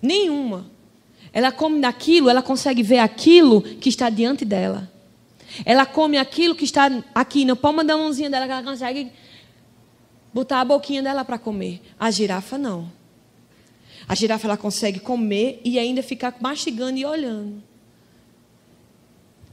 Nenhuma. 0.02 0.66
Ela 1.32 1.52
come 1.52 1.80
daquilo, 1.80 2.30
ela 2.30 2.42
consegue 2.42 2.84
ver 2.84 3.00
aquilo 3.00 3.62
que 3.62 3.88
está 3.88 4.10
diante 4.10 4.44
dela. 4.44 4.92
Ela 5.64 5.86
come 5.86 6.18
aquilo 6.18 6.54
que 6.54 6.66
está 6.66 6.92
aqui 7.16 7.46
na 7.46 7.56
palma 7.56 7.84
da 7.84 7.96
mãozinha 7.96 8.30
dela, 8.30 8.46
que 8.46 8.52
ela 8.52 8.64
consegue 8.64 9.12
botar 10.34 10.62
a 10.62 10.66
boquinha 10.66 11.02
dela 11.02 11.26
para 11.26 11.38
comer. 11.38 11.82
A 12.00 12.12
girafa 12.12 12.58
não. 12.58 12.92
A 14.08 14.16
girafa 14.16 14.48
ela 14.48 14.58
consegue 14.58 15.00
comer 15.00 15.62
e 15.64 15.78
ainda 15.78 16.02
ficar 16.02 16.36
mastigando 16.40 16.98
e 16.98 17.06
olhando. 17.06 17.62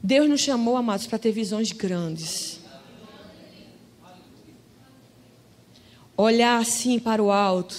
Deus 0.02 0.28
nos 0.28 0.40
chamou, 0.40 0.76
amados, 0.76 1.06
para 1.06 1.18
ter 1.18 1.32
visões 1.32 1.72
grandes. 1.72 2.60
Olhar 6.16 6.58
assim 6.60 6.98
para 6.98 7.22
o 7.22 7.30
alto 7.30 7.76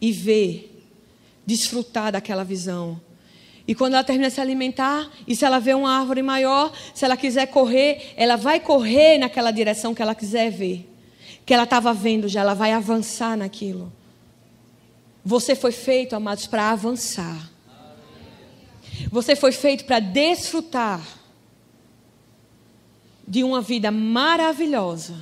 e 0.00 0.12
ver, 0.12 0.84
desfrutar 1.46 2.12
daquela 2.12 2.44
visão. 2.44 3.00
E 3.66 3.74
quando 3.74 3.94
ela 3.94 4.04
termina 4.04 4.28
de 4.28 4.34
se 4.34 4.40
alimentar, 4.40 5.10
e 5.26 5.34
se 5.34 5.44
ela 5.44 5.58
vê 5.58 5.74
uma 5.74 5.98
árvore 5.98 6.22
maior, 6.22 6.72
se 6.94 7.04
ela 7.04 7.16
quiser 7.16 7.46
correr, 7.46 8.12
ela 8.16 8.36
vai 8.36 8.60
correr 8.60 9.18
naquela 9.18 9.50
direção 9.50 9.94
que 9.94 10.02
ela 10.02 10.14
quiser 10.14 10.50
ver. 10.50 10.95
Que 11.46 11.54
ela 11.54 11.62
estava 11.62 11.94
vendo 11.94 12.28
já, 12.28 12.40
ela 12.42 12.54
vai 12.54 12.72
avançar 12.72 13.36
naquilo. 13.36 13.90
Você 15.24 15.56
foi 15.56 15.72
feito, 15.72 16.14
amados, 16.14 16.46
para 16.46 16.70
avançar. 16.70 17.50
Você 19.10 19.34
foi 19.34 19.52
feito 19.52 19.84
para 19.84 19.98
desfrutar 19.98 21.00
de 23.26 23.42
uma 23.42 23.60
vida 23.60 23.90
maravilhosa. 23.90 25.16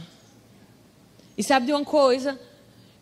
E 1.36 1.42
sabe 1.42 1.66
de 1.66 1.72
uma 1.72 1.84
coisa? 1.84 2.38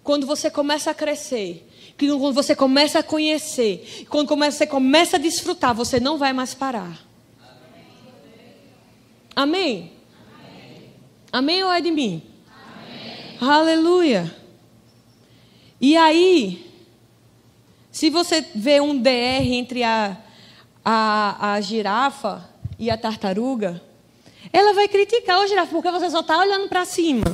Quando 0.03 0.27
você 0.27 0.51
começa 0.51 0.91
a 0.91 0.95
crescer, 0.95 1.69
quando 1.97 2.33
você 2.33 2.55
começa 2.55 2.99
a 3.01 3.03
conhecer, 3.03 4.07
quando 4.09 4.29
você 4.37 4.67
começa 4.67 5.17
a 5.17 5.21
desfrutar, 5.21 5.75
você 5.75 6.01
não 6.01 6.19
vai 6.19 6.33
mais 6.33 6.55
parar. 6.55 7.05
Amém? 9.35 9.93
Amém, 10.45 10.91
Amém 11.33 11.65
ou 11.65 11.73
é 11.73 11.81
de 11.81 11.91
mim? 11.91 12.23
Aleluia. 13.45 14.33
E 15.81 15.97
aí, 15.97 16.65
se 17.91 18.09
você 18.09 18.41
vê 18.55 18.81
um 18.81 18.97
DR 18.97 19.43
entre 19.43 19.83
a, 19.83 20.17
a, 20.85 21.55
a 21.55 21.61
girafa 21.61 22.49
e 22.79 22.89
a 22.89 22.97
tartaruga, 22.97 23.83
ela 24.53 24.73
vai 24.75 24.87
criticar 24.87 25.41
o 25.41 25.47
girafa, 25.49 25.73
porque 25.73 25.91
você 25.91 26.09
só 26.09 26.21
está 26.21 26.39
olhando 26.39 26.69
para 26.69 26.85
cima. 26.85 27.25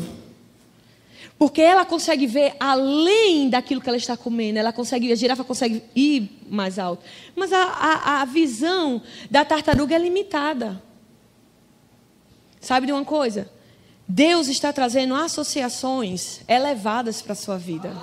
Porque 1.38 1.60
ela 1.60 1.84
consegue 1.84 2.26
ver 2.26 2.56
além 2.58 3.50
daquilo 3.50 3.82
que 3.82 3.88
ela 3.90 3.98
está 3.98 4.16
comendo. 4.16 4.58
Ela 4.58 4.72
consegue, 4.72 5.12
a 5.12 5.14
girafa 5.14 5.44
consegue 5.44 5.82
ir 5.94 6.40
mais 6.48 6.78
alto. 6.78 7.04
Mas 7.36 7.52
a, 7.52 7.62
a, 7.64 8.22
a 8.22 8.24
visão 8.24 9.02
da 9.30 9.44
tartaruga 9.44 9.94
é 9.94 9.98
limitada. 9.98 10.82
Sabe 12.62 12.86
de 12.86 12.92
uma 12.92 13.04
coisa? 13.04 13.57
Deus 14.08 14.48
está 14.48 14.72
trazendo 14.72 15.14
associações 15.14 16.40
elevadas 16.48 17.20
para 17.20 17.34
a 17.34 17.36
sua 17.36 17.58
vida. 17.58 17.94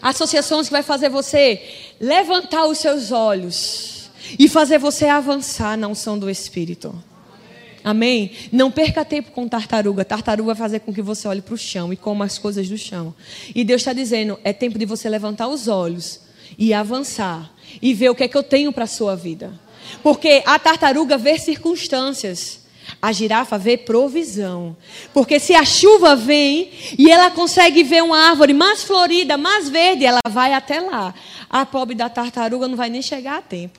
Associações 0.00 0.68
que 0.68 0.72
vai 0.72 0.84
fazer 0.84 1.08
você 1.08 1.60
levantar 2.00 2.66
os 2.66 2.78
seus 2.78 3.10
olhos 3.10 4.08
e 4.38 4.48
fazer 4.48 4.78
você 4.78 5.06
avançar 5.06 5.76
na 5.76 5.88
unção 5.88 6.16
do 6.16 6.30
Espírito. 6.30 6.94
Amém? 7.82 8.32
Não 8.52 8.70
perca 8.70 9.04
tempo 9.04 9.32
com 9.32 9.48
tartaruga. 9.48 10.04
Tartaruga 10.04 10.54
vai 10.54 10.56
fazer 10.56 10.80
com 10.80 10.92
que 10.92 11.02
você 11.02 11.26
olhe 11.26 11.42
para 11.42 11.54
o 11.54 11.58
chão 11.58 11.92
e 11.92 11.96
coma 11.96 12.24
as 12.24 12.38
coisas 12.38 12.68
do 12.68 12.78
chão. 12.78 13.14
E 13.54 13.64
Deus 13.64 13.80
está 13.80 13.92
dizendo: 13.92 14.38
é 14.44 14.52
tempo 14.52 14.78
de 14.78 14.84
você 14.84 15.08
levantar 15.08 15.48
os 15.48 15.66
olhos 15.66 16.20
e 16.56 16.72
avançar 16.72 17.52
e 17.82 17.92
ver 17.94 18.10
o 18.10 18.14
que 18.14 18.24
é 18.24 18.28
que 18.28 18.36
eu 18.36 18.42
tenho 18.42 18.72
para 18.72 18.84
a 18.84 18.88
sua 18.88 19.16
vida. 19.16 19.52
Porque 20.02 20.42
a 20.46 20.58
tartaruga 20.58 21.18
vê 21.18 21.36
circunstâncias. 21.38 22.65
A 23.06 23.12
girafa 23.12 23.56
vê 23.56 23.76
provisão. 23.76 24.76
Porque 25.14 25.38
se 25.38 25.54
a 25.54 25.64
chuva 25.64 26.16
vem 26.16 26.72
e 26.98 27.08
ela 27.08 27.30
consegue 27.30 27.84
ver 27.84 28.02
uma 28.02 28.18
árvore 28.18 28.52
mais 28.52 28.82
florida, 28.82 29.36
mais 29.36 29.68
verde, 29.68 30.04
ela 30.04 30.18
vai 30.28 30.52
até 30.52 30.80
lá. 30.80 31.14
A 31.48 31.64
pobre 31.64 31.94
da 31.94 32.08
tartaruga 32.08 32.66
não 32.66 32.76
vai 32.76 32.90
nem 32.90 33.00
chegar 33.00 33.38
a 33.38 33.42
tempo. 33.42 33.78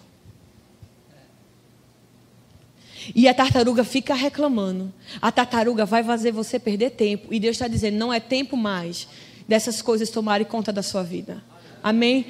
E 3.14 3.28
a 3.28 3.34
tartaruga 3.34 3.84
fica 3.84 4.14
reclamando. 4.14 4.94
A 5.22 5.30
tartaruga 5.30 5.86
vai 5.86 6.06
fazer 6.06 6.32
você 6.32 6.58
perder 6.58 6.92
tempo. 6.92 7.34
E 7.34 7.38
Deus 7.38 7.58
está 7.58 7.68
dizendo: 7.68 7.98
não 7.98 8.14
é 8.14 8.22
tempo 8.22 8.56
mais 8.56 9.10
dessas 9.46 9.82
coisas 9.82 10.10
tomarem 10.10 10.48
conta 10.48 10.72
da 10.72 10.82
sua 10.82 11.04
vida. 11.04 11.44
Amém? 11.84 12.28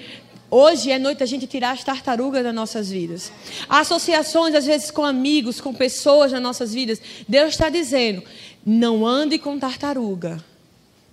Hoje 0.50 0.92
é 0.92 0.98
noite 0.98 1.22
a 1.22 1.26
gente 1.26 1.46
tirar 1.46 1.72
as 1.72 1.84
tartarugas 1.84 2.42
das 2.42 2.56
nossas 2.56 2.90
vidas. 2.90 3.32
Associações, 3.68 4.56
às 4.56 4.66
vezes, 4.66 4.90
com 4.90 5.04
amigos, 5.04 5.60
com 5.60 5.74
pessoas 5.74 6.32
nas 6.32 6.42
nossas 6.42 6.74
vidas. 6.74 7.02
Deus 7.28 7.50
está 7.50 7.70
dizendo: 7.70 8.24
não 8.66 9.06
ande 9.06 9.38
com 9.38 9.60
tartaruga, 9.60 10.44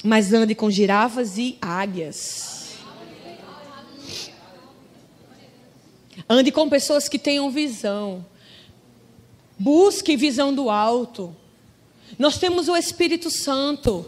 mas 0.05 0.33
ande 0.33 0.55
com 0.55 0.71
girafas 0.71 1.37
e 1.37 1.59
águias. 1.61 2.55
Ande 6.29 6.53
com 6.53 6.69
pessoas 6.69 7.09
que 7.09 7.19
tenham 7.19 7.51
visão. 7.51 8.25
Busque 9.59 10.17
visão 10.17 10.55
do 10.55 10.71
alto. 10.71 11.35
Nós 12.19 12.39
temos 12.39 12.69
o 12.69 12.77
Espírito 12.77 13.31
Santo. 13.31 14.07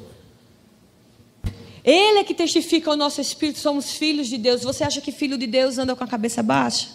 Ele 1.86 2.18
é 2.18 2.24
que 2.24 2.34
testifica 2.34 2.90
ao 2.90 2.96
nosso 2.96 3.20
espírito, 3.20 3.60
somos 3.60 3.92
filhos 3.92 4.26
de 4.26 4.36
Deus. 4.36 4.64
Você 4.64 4.82
acha 4.82 5.00
que 5.00 5.12
filho 5.12 5.38
de 5.38 5.46
Deus 5.46 5.78
anda 5.78 5.94
com 5.94 6.02
a 6.02 6.08
cabeça 6.08 6.42
baixa? 6.42 6.88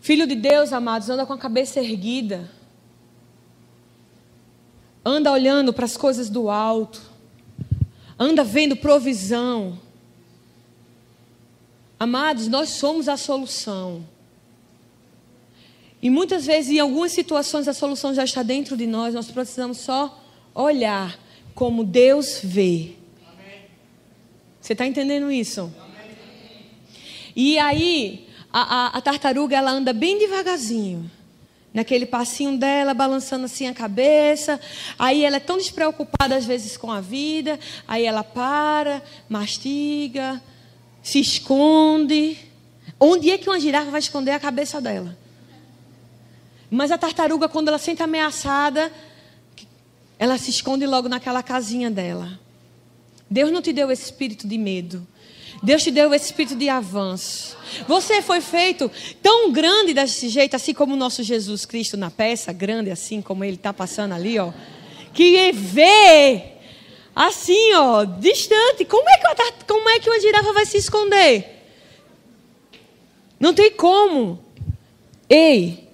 Filho 0.00 0.24
de 0.24 0.36
Deus, 0.36 0.72
amados, 0.72 1.10
anda 1.10 1.26
com 1.26 1.32
a 1.32 1.38
cabeça 1.38 1.80
erguida. 1.80 2.48
Anda 5.04 5.32
olhando 5.32 5.72
para 5.72 5.86
as 5.86 5.96
coisas 5.96 6.30
do 6.30 6.48
alto. 6.48 7.02
Anda 8.16 8.44
vendo 8.44 8.76
provisão. 8.76 9.76
Amados, 11.98 12.46
nós 12.46 12.68
somos 12.68 13.08
a 13.08 13.16
solução. 13.16 14.06
E 16.00 16.08
muitas 16.08 16.46
vezes, 16.46 16.70
em 16.70 16.78
algumas 16.78 17.10
situações, 17.10 17.66
a 17.66 17.74
solução 17.74 18.14
já 18.14 18.22
está 18.22 18.44
dentro 18.44 18.76
de 18.76 18.86
nós, 18.86 19.14
nós 19.14 19.28
precisamos 19.32 19.78
só 19.78 20.22
olhar 20.54 21.23
como 21.54 21.84
Deus 21.84 22.40
vê. 22.42 22.92
Você 24.60 24.72
está 24.72 24.86
entendendo 24.86 25.30
isso? 25.30 25.72
E 27.36 27.58
aí, 27.58 28.26
a, 28.52 28.60
a, 28.60 28.86
a, 28.98 29.00
tartaruga 29.00 29.56
ela 29.56 29.70
anda 29.70 29.92
bem 29.92 30.18
devagarzinho, 30.18 31.10
naquele 31.72 32.06
passinho 32.06 32.56
dela, 32.56 32.94
balançando 32.94 33.44
assim 33.44 33.66
a 33.66 33.74
cabeça. 33.74 34.60
Aí 34.98 35.24
ela 35.24 35.36
é 35.36 35.40
tão 35.40 35.58
despreocupada 35.58 36.36
às 36.36 36.46
vezes 36.46 36.76
com 36.76 36.90
a 36.90 37.00
vida. 37.00 37.58
Aí 37.86 38.04
ela 38.04 38.24
para, 38.24 39.02
mastiga, 39.28 40.40
se 41.02 41.20
esconde. 41.20 42.38
Onde 42.98 43.30
é 43.30 43.36
que 43.36 43.50
uma 43.50 43.60
girafa 43.60 43.90
vai 43.90 44.00
esconder 44.00 44.30
a 44.30 44.40
cabeça 44.40 44.80
dela? 44.80 45.18
Mas 46.70 46.90
a 46.90 46.98
tartaruga, 46.98 47.48
quando 47.48 47.68
ela 47.68 47.78
sente 47.78 48.02
ameaçada, 48.02 48.90
ela 50.24 50.38
se 50.38 50.48
esconde 50.48 50.86
logo 50.86 51.06
naquela 51.06 51.42
casinha 51.42 51.90
dela. 51.90 52.40
Deus 53.28 53.52
não 53.52 53.60
te 53.60 53.74
deu 53.74 53.90
esse 53.90 54.04
espírito 54.04 54.48
de 54.48 54.56
medo. 54.56 55.06
Deus 55.62 55.82
te 55.82 55.90
deu 55.90 56.08
o 56.08 56.14
espírito 56.14 56.56
de 56.56 56.66
avanço. 56.66 57.54
Você 57.86 58.22
foi 58.22 58.40
feito 58.40 58.90
tão 59.22 59.52
grande 59.52 59.92
desse 59.92 60.30
jeito, 60.30 60.56
assim 60.56 60.72
como 60.72 60.94
o 60.94 60.96
nosso 60.96 61.22
Jesus 61.22 61.66
Cristo 61.66 61.98
na 61.98 62.10
peça, 62.10 62.54
grande 62.54 62.90
assim 62.90 63.20
como 63.20 63.44
ele 63.44 63.56
está 63.56 63.70
passando 63.70 64.12
ali, 64.12 64.38
ó. 64.38 64.50
Que 65.12 65.52
vê 65.52 66.54
assim, 67.14 67.74
ó, 67.74 68.04
distante. 68.06 68.86
Como 68.86 69.06
é, 69.06 69.18
que 69.18 69.26
uma, 69.26 69.52
como 69.66 69.88
é 69.90 70.00
que 70.00 70.08
uma 70.08 70.20
girafa 70.20 70.54
vai 70.54 70.64
se 70.64 70.78
esconder? 70.78 71.66
Não 73.38 73.52
tem 73.52 73.70
como. 73.72 74.42
Ei, 75.28 75.86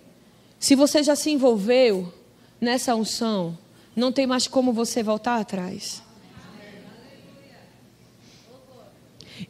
se 0.61 0.77
você 0.77 1.03
já 1.03 1.17
se 1.17 1.31
envolveu 1.33 2.15
nessa 2.61 2.95
unção, 2.95 3.59
não 4.01 4.11
tem 4.11 4.27
mais 4.27 4.49
como 4.49 4.73
você 4.73 5.03
voltar 5.03 5.39
atrás. 5.39 6.03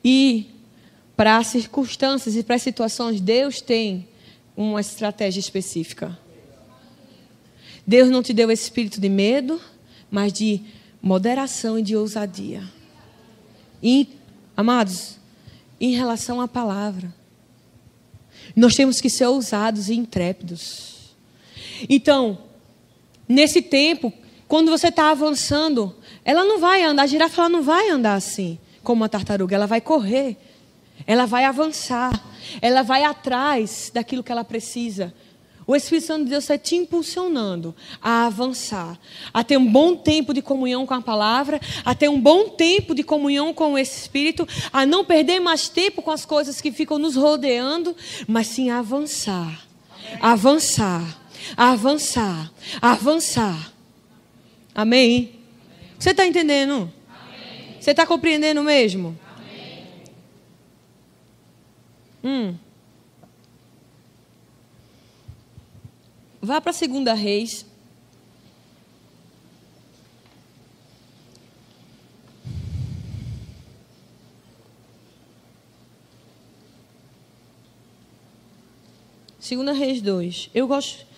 E 0.04 0.50
para 1.16 1.36
as 1.36 1.48
circunstâncias 1.48 2.36
e 2.36 2.42
para 2.42 2.56
as 2.56 2.62
situações, 2.62 3.20
Deus 3.20 3.60
tem 3.60 4.08
uma 4.56 4.80
estratégia 4.80 5.40
específica. 5.40 6.18
Deus 7.86 8.10
não 8.10 8.22
te 8.22 8.32
deu 8.32 8.50
espírito 8.50 9.00
de 9.00 9.08
medo, 9.08 9.60
mas 10.10 10.32
de 10.32 10.60
moderação 11.02 11.78
e 11.78 11.82
de 11.82 11.96
ousadia. 11.96 12.62
E, 13.82 14.08
amados, 14.56 15.16
em 15.80 15.94
relação 15.94 16.40
à 16.40 16.48
palavra, 16.48 17.14
nós 18.54 18.74
temos 18.74 19.00
que 19.00 19.08
ser 19.08 19.26
ousados 19.26 19.88
e 19.88 19.94
intrépidos. 19.94 21.14
Então, 21.88 22.38
nesse 23.28 23.62
tempo, 23.62 24.12
quando 24.50 24.68
você 24.68 24.88
está 24.88 25.12
avançando, 25.12 25.94
ela 26.24 26.42
não 26.42 26.58
vai 26.58 26.82
andar, 26.82 27.04
a 27.04 27.06
girafa 27.06 27.48
não 27.48 27.62
vai 27.62 27.88
andar 27.88 28.14
assim, 28.14 28.58
como 28.82 29.02
uma 29.02 29.08
tartaruga, 29.08 29.54
ela 29.54 29.64
vai 29.64 29.80
correr, 29.80 30.36
ela 31.06 31.24
vai 31.24 31.44
avançar, 31.44 32.20
ela 32.60 32.82
vai 32.82 33.04
atrás 33.04 33.92
daquilo 33.94 34.24
que 34.24 34.32
ela 34.32 34.42
precisa. 34.42 35.14
O 35.68 35.76
Espírito 35.76 36.08
Santo 36.08 36.24
de 36.24 36.30
Deus 36.30 36.42
está 36.42 36.58
te 36.58 36.74
impulsionando 36.74 37.76
a 38.02 38.26
avançar, 38.26 38.98
a 39.32 39.44
ter 39.44 39.56
um 39.56 39.70
bom 39.70 39.94
tempo 39.94 40.34
de 40.34 40.42
comunhão 40.42 40.84
com 40.84 40.94
a 40.94 41.00
palavra, 41.00 41.60
a 41.84 41.94
ter 41.94 42.08
um 42.08 42.20
bom 42.20 42.48
tempo 42.48 42.92
de 42.92 43.04
comunhão 43.04 43.54
com 43.54 43.74
o 43.74 43.78
Espírito, 43.78 44.48
a 44.72 44.84
não 44.84 45.04
perder 45.04 45.38
mais 45.38 45.68
tempo 45.68 46.02
com 46.02 46.10
as 46.10 46.26
coisas 46.26 46.60
que 46.60 46.72
ficam 46.72 46.98
nos 46.98 47.14
rodeando, 47.14 47.94
mas 48.26 48.48
sim 48.48 48.68
avançar, 48.68 49.64
avançar, 50.20 51.20
avançar, 51.56 52.50
avançar. 52.82 53.69
Amém? 54.74 55.40
Você 55.98 56.11
está 56.11 56.26
entendendo? 56.26 56.92
Você 57.78 57.90
está 57.90 58.06
compreendendo 58.06 58.62
mesmo? 58.62 59.18
Hum. 62.22 62.54
Vá 66.40 66.61
para 66.61 66.70
a 66.70 66.74
segunda 66.74 67.14
reis. 67.14 67.66
Segunda 79.50 79.72
Reis 79.72 80.00
2. 80.00 80.50
Eu 80.54 80.68
gosto. 80.68 81.10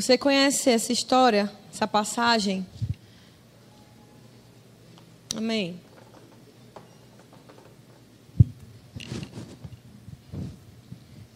Você 0.00 0.16
conhece 0.16 0.70
essa 0.70 0.92
história, 0.92 1.50
essa 1.74 1.84
passagem? 1.84 2.64
Amém. 5.36 5.74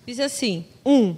Diz 0.07 0.21
assim: 0.21 0.65
1. 0.85 0.93
Um, 0.93 1.17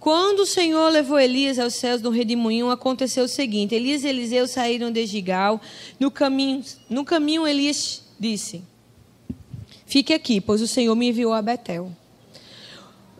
quando 0.00 0.40
o 0.40 0.46
Senhor 0.46 0.88
levou 0.88 1.20
Elias 1.20 1.60
aos 1.60 1.74
céus 1.74 2.02
no 2.02 2.10
redemoinho, 2.10 2.68
aconteceu 2.68 3.26
o 3.26 3.28
seguinte: 3.28 3.72
Elias 3.72 4.02
e 4.02 4.08
Eliseu 4.08 4.48
saíram 4.48 4.90
de 4.90 5.06
Gigal. 5.06 5.60
No 6.00 6.10
caminho, 6.10 6.64
no 6.90 7.04
caminho 7.04 7.46
Elias 7.46 8.02
disse: 8.18 8.64
Fique 9.86 10.12
aqui, 10.12 10.40
pois 10.40 10.60
o 10.60 10.66
Senhor 10.66 10.96
me 10.96 11.10
enviou 11.10 11.32
a 11.32 11.40
Betel. 11.40 11.92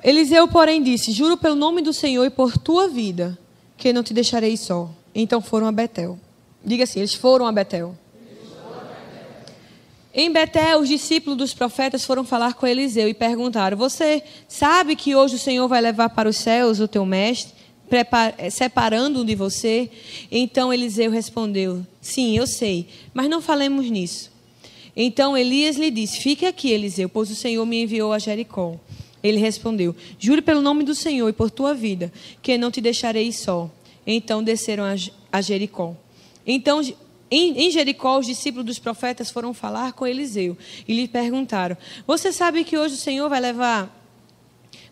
Eliseu, 0.06 0.46
porém, 0.46 0.80
disse: 0.80 1.10
Juro 1.10 1.36
pelo 1.36 1.56
nome 1.56 1.82
do 1.82 1.92
Senhor 1.92 2.24
e 2.24 2.30
por 2.30 2.56
tua 2.56 2.86
vida, 2.86 3.36
que 3.76 3.92
não 3.92 4.04
te 4.04 4.14
deixarei 4.14 4.56
só. 4.56 4.88
Então 5.12 5.40
foram 5.40 5.66
a 5.66 5.72
Betel. 5.72 6.16
Diga 6.64 6.84
assim: 6.84 7.00
eles 7.00 7.12
foram 7.12 7.44
a 7.44 7.50
Betel. 7.50 7.92
Em 10.14 10.32
Betel, 10.32 10.78
os 10.78 10.88
discípulos 10.88 11.36
dos 11.36 11.52
profetas 11.52 12.04
foram 12.04 12.22
falar 12.24 12.54
com 12.54 12.68
Eliseu 12.68 13.08
e 13.08 13.14
perguntaram: 13.14 13.76
Você 13.76 14.22
sabe 14.46 14.94
que 14.94 15.16
hoje 15.16 15.34
o 15.34 15.40
Senhor 15.40 15.66
vai 15.66 15.80
levar 15.80 16.10
para 16.10 16.28
os 16.28 16.36
céus 16.36 16.78
o 16.78 16.86
teu 16.86 17.04
mestre, 17.04 17.52
separando-o 18.52 19.24
de 19.24 19.34
você? 19.34 19.90
Então 20.30 20.72
Eliseu 20.72 21.10
respondeu: 21.10 21.84
Sim, 22.00 22.38
eu 22.38 22.46
sei, 22.46 22.86
mas 23.12 23.28
não 23.28 23.42
falemos 23.42 23.90
nisso. 23.90 24.30
Então 24.94 25.36
Elias 25.36 25.74
lhe 25.74 25.90
disse: 25.90 26.20
Fique 26.20 26.46
aqui, 26.46 26.70
Eliseu, 26.70 27.08
pois 27.08 27.28
o 27.28 27.34
Senhor 27.34 27.66
me 27.66 27.82
enviou 27.82 28.12
a 28.12 28.20
Jericó. 28.20 28.76
Ele 29.22 29.38
respondeu: 29.38 29.94
Juro 30.18 30.42
pelo 30.42 30.60
nome 30.60 30.84
do 30.84 30.94
Senhor 30.94 31.28
e 31.28 31.32
por 31.32 31.50
tua 31.50 31.74
vida, 31.74 32.12
que 32.42 32.56
não 32.56 32.70
te 32.70 32.80
deixarei 32.80 33.32
só. 33.32 33.70
Então 34.06 34.42
desceram 34.42 34.84
a 35.32 35.40
Jericó. 35.40 35.94
Então, 36.46 36.80
em 37.28 37.70
Jericó, 37.70 38.18
os 38.18 38.26
discípulos 38.26 38.66
dos 38.66 38.78
profetas 38.78 39.30
foram 39.30 39.52
falar 39.52 39.92
com 39.92 40.06
Eliseu 40.06 40.56
e 40.86 40.94
lhe 40.94 41.08
perguntaram: 41.08 41.76
Você 42.06 42.32
sabe 42.32 42.62
que 42.62 42.78
hoje 42.78 42.94
o 42.94 42.98
Senhor 42.98 43.28
vai 43.28 43.40
levar 43.40 43.92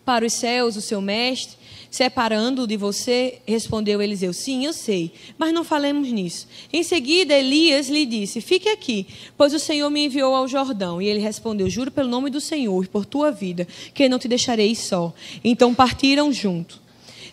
para 0.05 0.27
os 0.27 0.33
céus 0.33 0.77
o 0.77 0.81
seu 0.81 1.01
mestre? 1.01 1.57
Separando 1.95 2.67
de 2.67 2.77
você? 2.77 3.39
Respondeu 3.47 4.03
Eliseu: 4.03 4.33
Sim, 4.33 4.65
eu 4.65 4.73
sei, 4.73 5.13
mas 5.39 5.55
não 5.55 5.63
falemos 5.63 6.11
nisso. 6.11 6.49
Em 6.73 6.83
seguida, 6.83 7.33
Elias 7.35 7.89
lhe 7.89 8.05
disse: 8.05 8.41
Fique 8.41 8.69
aqui, 8.69 9.07
pois 9.37 9.55
o 9.55 9.61
Senhor 9.61 9.89
me 9.91 10.07
enviou 10.07 10.35
ao 10.35 10.49
Jordão. 10.49 11.01
E 11.01 11.07
ele 11.07 11.21
respondeu: 11.21 11.71
Juro 11.71 11.93
pelo 11.93 12.09
nome 12.09 12.31
do 12.31 12.41
Senhor 12.41 12.85
e 12.85 12.89
por 12.89 13.07
tua 13.07 13.31
vida, 13.31 13.69
que 13.95 14.09
não 14.09 14.19
te 14.19 14.27
deixarei 14.27 14.75
só. 14.75 15.15
Então 15.45 15.73
partiram 15.73 16.33
juntos. 16.33 16.81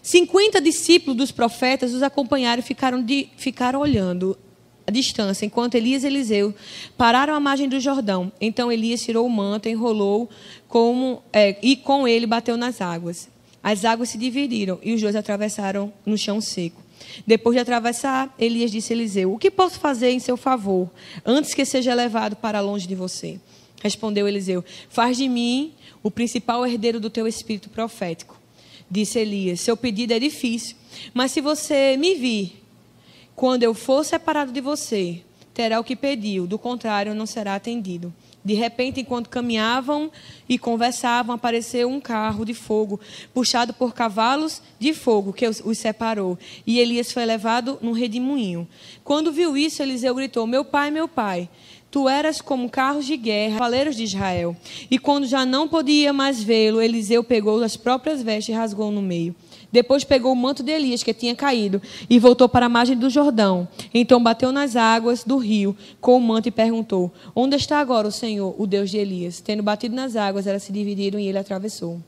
Cinquenta 0.03 0.61
discípulos 0.61 1.17
dos 1.17 1.31
profetas 1.31 1.91
os 1.91 2.03
acompanharam 2.03 2.59
e 2.59 2.63
ficaram, 2.63 3.01
de, 3.01 3.29
ficaram 3.37 3.79
olhando 3.79 4.37
a 4.85 4.91
distância, 4.91 5.43
enquanto 5.43 5.73
Elias 5.73 6.03
e 6.03 6.07
Eliseu 6.07 6.53
pararam 6.95 7.33
à 7.33 7.39
margem 7.39 7.67
do 7.67 7.79
Jordão. 7.79 8.31
Então 8.39 8.71
Elias 8.71 9.01
tirou 9.01 9.25
o 9.25 9.29
manto, 9.29 9.67
enrolou 9.67 10.29
como, 10.67 11.23
é, 11.33 11.57
e 11.63 11.75
com 11.75 12.07
ele 12.07 12.27
bateu 12.27 12.55
nas 12.57 12.79
águas. 12.79 13.30
As 13.63 13.85
águas 13.85 14.09
se 14.09 14.17
dividiram 14.17 14.79
e 14.81 14.93
os 14.93 15.01
dois 15.01 15.15
atravessaram 15.15 15.93
no 16.05 16.17
chão 16.17 16.41
seco. 16.41 16.81
Depois 17.25 17.55
de 17.55 17.61
atravessar, 17.61 18.33
Elias 18.37 18.71
disse 18.71 18.93
a 18.93 18.95
Eliseu: 18.95 19.33
O 19.33 19.37
que 19.37 19.51
posso 19.51 19.79
fazer 19.79 20.11
em 20.11 20.19
seu 20.19 20.37
favor, 20.37 20.89
antes 21.25 21.53
que 21.53 21.65
seja 21.65 21.93
levado 21.93 22.35
para 22.35 22.59
longe 22.59 22.87
de 22.87 22.95
você? 22.95 23.39
Respondeu 23.81 24.27
Eliseu: 24.27 24.63
Faz 24.89 25.17
de 25.17 25.27
mim 25.27 25.73
o 26.03 26.11
principal 26.11 26.65
herdeiro 26.65 26.99
do 26.99 27.09
teu 27.09 27.27
espírito 27.27 27.69
profético. 27.69 28.39
Disse 28.89 29.19
Elias: 29.19 29.61
Seu 29.61 29.75
pedido 29.75 30.13
é 30.13 30.19
difícil, 30.19 30.75
mas 31.13 31.31
se 31.31 31.41
você 31.41 31.97
me 31.97 32.15
vir, 32.15 32.63
quando 33.35 33.63
eu 33.63 33.73
for 33.73 34.03
separado 34.03 34.51
de 34.51 34.61
você, 34.61 35.21
terá 35.53 35.79
o 35.79 35.83
que 35.83 35.95
pediu, 35.95 36.45
do 36.45 36.59
contrário, 36.59 37.15
não 37.15 37.25
será 37.25 37.55
atendido. 37.55 38.13
De 38.43 38.53
repente, 38.53 39.01
enquanto 39.01 39.29
caminhavam 39.29 40.11
e 40.49 40.57
conversavam, 40.57 41.35
apareceu 41.35 41.89
um 41.89 42.01
carro 42.01 42.43
de 42.43 42.53
fogo, 42.53 42.99
puxado 43.33 43.73
por 43.73 43.93
cavalos 43.93 44.61
de 44.79 44.93
fogo, 44.93 45.31
que 45.31 45.47
os 45.47 45.77
separou. 45.77 46.37
E 46.65 46.79
Elias 46.79 47.11
foi 47.11 47.23
levado 47.25 47.77
num 47.81 47.91
redemoinho. 47.91 48.67
Quando 49.03 49.31
viu 49.31 49.55
isso, 49.55 49.83
Eliseu 49.83 50.15
gritou: 50.15 50.47
Meu 50.47 50.65
pai, 50.65 50.89
meu 50.89 51.07
pai, 51.07 51.47
tu 51.91 52.09
eras 52.09 52.41
como 52.41 52.69
carros 52.69 53.05
de 53.05 53.15
guerra, 53.15 53.55
cavaleiros 53.55 53.95
de 53.95 54.03
Israel. 54.03 54.55
E 54.89 54.97
quando 54.97 55.27
já 55.27 55.45
não 55.45 55.67
podia 55.67 56.11
mais 56.11 56.41
vê-lo, 56.41 56.81
Eliseu 56.81 57.23
pegou 57.23 57.61
as 57.61 57.77
próprias 57.77 58.23
vestes 58.23 58.49
e 58.49 58.57
rasgou 58.57 58.89
no 58.89 59.01
meio. 59.01 59.35
Depois 59.71 60.03
pegou 60.03 60.33
o 60.33 60.35
manto 60.35 60.61
de 60.61 60.71
Elias, 60.71 61.01
que 61.01 61.13
tinha 61.13 61.35
caído, 61.35 61.81
e 62.09 62.19
voltou 62.19 62.49
para 62.49 62.65
a 62.65 62.69
margem 62.69 62.97
do 62.97 63.09
Jordão. 63.09 63.67
Então 63.93 64.21
bateu 64.21 64.51
nas 64.51 64.75
águas 64.75 65.23
do 65.23 65.37
rio 65.37 65.75
com 65.99 66.17
o 66.17 66.21
manto 66.21 66.47
e 66.47 66.51
perguntou: 66.51 67.11
Onde 67.35 67.55
está 67.55 67.79
agora 67.79 68.07
o 68.07 68.11
Senhor, 68.11 68.53
o 68.57 68.67
Deus 68.67 68.89
de 68.89 68.97
Elias? 68.97 69.39
Tendo 69.39 69.63
batido 69.63 69.95
nas 69.95 70.15
águas, 70.15 70.45
elas 70.45 70.63
se 70.63 70.73
dividiram 70.73 71.19
e 71.19 71.27
ele 71.27 71.37
atravessou. 71.37 71.99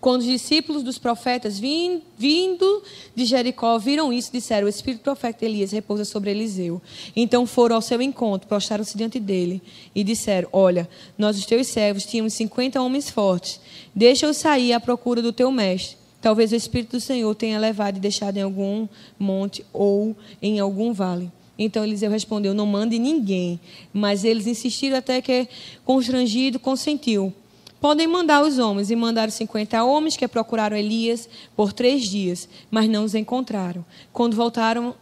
Quando 0.00 0.20
os 0.20 0.26
discípulos 0.26 0.82
dos 0.82 0.98
profetas 0.98 1.58
vindo 1.58 2.82
de 3.14 3.24
Jericó 3.24 3.78
viram 3.78 4.12
isso, 4.12 4.32
disseram: 4.32 4.66
O 4.66 4.70
espírito 4.70 5.02
profeta 5.02 5.44
Elias 5.44 5.72
repousa 5.72 6.04
sobre 6.04 6.30
Eliseu. 6.30 6.80
Então 7.14 7.46
foram 7.46 7.76
ao 7.76 7.82
seu 7.82 8.00
encontro, 8.00 8.48
prostraram-se 8.48 8.96
diante 8.96 9.20
dele 9.20 9.62
e 9.94 10.02
disseram: 10.02 10.48
Olha, 10.52 10.88
nós, 11.18 11.38
os 11.38 11.44
teus 11.44 11.66
servos, 11.66 12.06
tínhamos 12.06 12.34
cinquenta 12.34 12.80
homens 12.80 13.10
fortes. 13.10 13.60
Deixa-os 13.94 14.36
sair 14.36 14.72
à 14.72 14.80
procura 14.80 15.20
do 15.20 15.32
teu 15.32 15.50
mestre 15.50 15.99
Talvez 16.20 16.52
o 16.52 16.56
Espírito 16.56 16.92
do 16.92 17.00
Senhor 17.00 17.34
tenha 17.34 17.58
levado 17.58 17.96
e 17.96 18.00
deixado 18.00 18.36
em 18.36 18.42
algum 18.42 18.86
monte 19.18 19.64
ou 19.72 20.14
em 20.42 20.60
algum 20.60 20.92
vale. 20.92 21.30
Então 21.58 21.84
Eliseu 21.84 22.10
respondeu: 22.10 22.54
Não 22.54 22.66
mande 22.66 22.98
ninguém. 22.98 23.60
Mas 23.92 24.24
eles 24.24 24.46
insistiram 24.46 24.96
até 24.96 25.20
que, 25.20 25.48
constrangido, 25.84 26.58
consentiu. 26.58 27.32
Podem 27.80 28.06
mandar 28.06 28.42
os 28.42 28.58
homens. 28.58 28.90
E 28.90 28.96
mandaram 28.96 29.30
cinquenta 29.30 29.82
homens 29.82 30.16
que 30.16 30.28
procuraram 30.28 30.76
Elias 30.76 31.28
por 31.56 31.72
três 31.72 32.02
dias, 32.08 32.48
mas 32.70 32.88
não 32.88 33.04
os 33.04 33.14
encontraram. 33.14 33.84
Quando 34.12 34.36
voltaram 34.36 34.94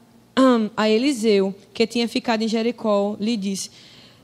a 0.76 0.88
Eliseu, 0.88 1.54
que 1.74 1.86
tinha 1.86 2.08
ficado 2.08 2.42
em 2.42 2.48
Jericó, 2.48 3.16
lhe 3.18 3.36
disse: 3.36 3.70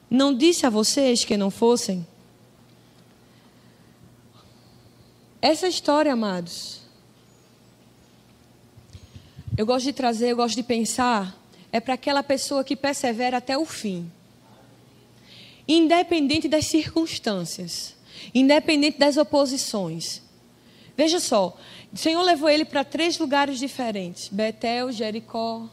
Não 0.09 0.33
disse 0.33 0.65
a 0.67 0.71
vocês 0.71 1.25
que 1.25 1.37
não 1.37 1.51
fossem? 1.51 2.07
Essa 5.43 5.69
história, 5.69 6.13
amados, 6.13 6.84
eu 9.57 9.65
gosto 9.65 9.85
de 9.85 9.93
trazer, 9.93 10.31
eu 10.31 10.37
gosto 10.37 10.57
de 10.57 10.63
pensar, 10.63 11.39
é 11.71 11.81
para 11.81 11.95
aquela 11.95 12.23
pessoa 12.23 12.65
que 12.65 12.77
persevera 12.77 13.39
até 13.39 13.57
o 13.57 13.65
fim. 13.65 14.11
Independente 15.67 16.49
das 16.49 16.67
circunstâncias, 16.67 17.95
independente 18.35 18.99
das 18.99 19.17
oposições. 19.17 20.23
Veja 20.97 21.19
só, 21.19 21.57
o 21.93 21.97
Senhor 21.97 22.23
levou 22.23 22.49
ele 22.49 22.65
para 22.65 22.85
três 22.85 23.19
lugares 23.19 23.59
diferentes: 23.59 24.29
Betel, 24.29 24.93
Jericó, 24.93 25.69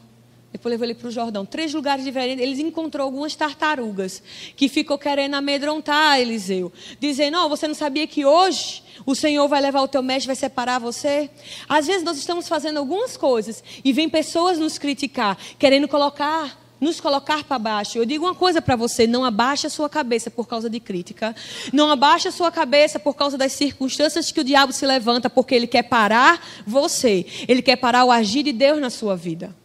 depois 0.52 0.70
levou 0.70 0.84
ele 0.84 0.94
para 0.94 1.08
o 1.08 1.10
Jordão. 1.10 1.46
Três 1.46 1.72
lugares 1.72 2.04
diferentes. 2.04 2.44
Ele 2.44 2.60
encontrou 2.60 3.04
algumas 3.04 3.34
tartarugas 3.34 4.22
que 4.54 4.68
ficou 4.68 4.98
querendo 4.98 5.34
amedrontar 5.34 6.20
Eliseu. 6.20 6.70
Dizendo: 7.00 7.38
Não, 7.38 7.48
você 7.48 7.66
não 7.66 7.74
sabia 7.74 8.06
que 8.06 8.26
hoje 8.26 8.82
o 9.06 9.14
Senhor 9.14 9.48
vai 9.48 9.62
levar 9.62 9.80
o 9.80 9.88
teu 9.88 10.02
mestre, 10.02 10.26
vai 10.26 10.36
separar 10.36 10.78
você? 10.78 11.30
Às 11.66 11.86
vezes 11.86 12.02
nós 12.02 12.18
estamos 12.18 12.46
fazendo 12.48 12.76
algumas 12.76 13.16
coisas 13.16 13.64
e 13.82 13.92
vem 13.94 14.10
pessoas 14.10 14.58
nos 14.58 14.76
criticar, 14.76 15.38
querendo 15.58 15.88
colocar 15.88 16.60
nos 16.78 17.00
colocar 17.00 17.44
para 17.44 17.60
baixo. 17.60 17.96
Eu 17.96 18.04
digo 18.04 18.26
uma 18.26 18.34
coisa 18.34 18.60
para 18.60 18.76
você: 18.76 19.06
não 19.06 19.24
abaixe 19.24 19.66
a 19.66 19.70
sua 19.70 19.88
cabeça 19.88 20.30
por 20.30 20.46
causa 20.46 20.68
de 20.68 20.80
crítica. 20.80 21.34
Não 21.72 21.90
abaixe 21.90 22.28
a 22.28 22.32
sua 22.32 22.50
cabeça 22.50 22.98
por 22.98 23.14
causa 23.14 23.38
das 23.38 23.52
circunstâncias 23.52 24.30
que 24.30 24.40
o 24.40 24.44
diabo 24.44 24.72
se 24.72 24.84
levanta, 24.84 25.30
porque 25.30 25.54
ele 25.54 25.66
quer 25.66 25.84
parar 25.84 26.44
você. 26.66 27.24
Ele 27.48 27.62
quer 27.62 27.76
parar 27.76 28.04
o 28.04 28.10
agir 28.10 28.42
de 28.42 28.52
Deus 28.52 28.80
na 28.80 28.90
sua 28.90 29.16
vida. 29.16 29.61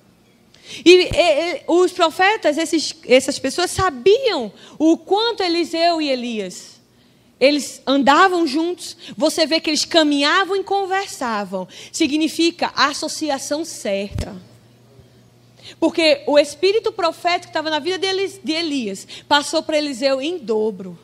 E, 0.84 1.10
e, 1.14 1.62
os 1.68 1.92
profetas, 1.92 2.58
esses, 2.58 2.96
essas 3.08 3.40
pessoas, 3.40 3.72
sabiam 3.72 4.52
o 4.78 4.98
quanto 4.98 5.44
Eliseu 5.44 6.02
e 6.02 6.10
Elias. 6.10 6.78
Eles 7.40 7.82
andavam 7.86 8.48
juntos, 8.48 8.98
você 9.16 9.46
vê 9.46 9.60
que 9.60 9.70
eles 9.70 9.86
caminhavam 9.86 10.56
e 10.56 10.64
conversavam. 10.64 11.68
Significa 11.92 12.72
associação 12.76 13.64
certa. 13.64 14.36
Porque 15.80 16.24
o 16.26 16.40
espírito 16.40 16.92
profético 16.92 17.44
que 17.44 17.50
estava 17.50 17.70
na 17.70 17.80
vida 17.80 18.00
de 18.00 18.52
Elias 18.52 19.08
passou 19.28 19.62
para 19.62 19.78
Eliseu 19.78 20.22
em 20.22 20.38
dobro. 20.38 20.98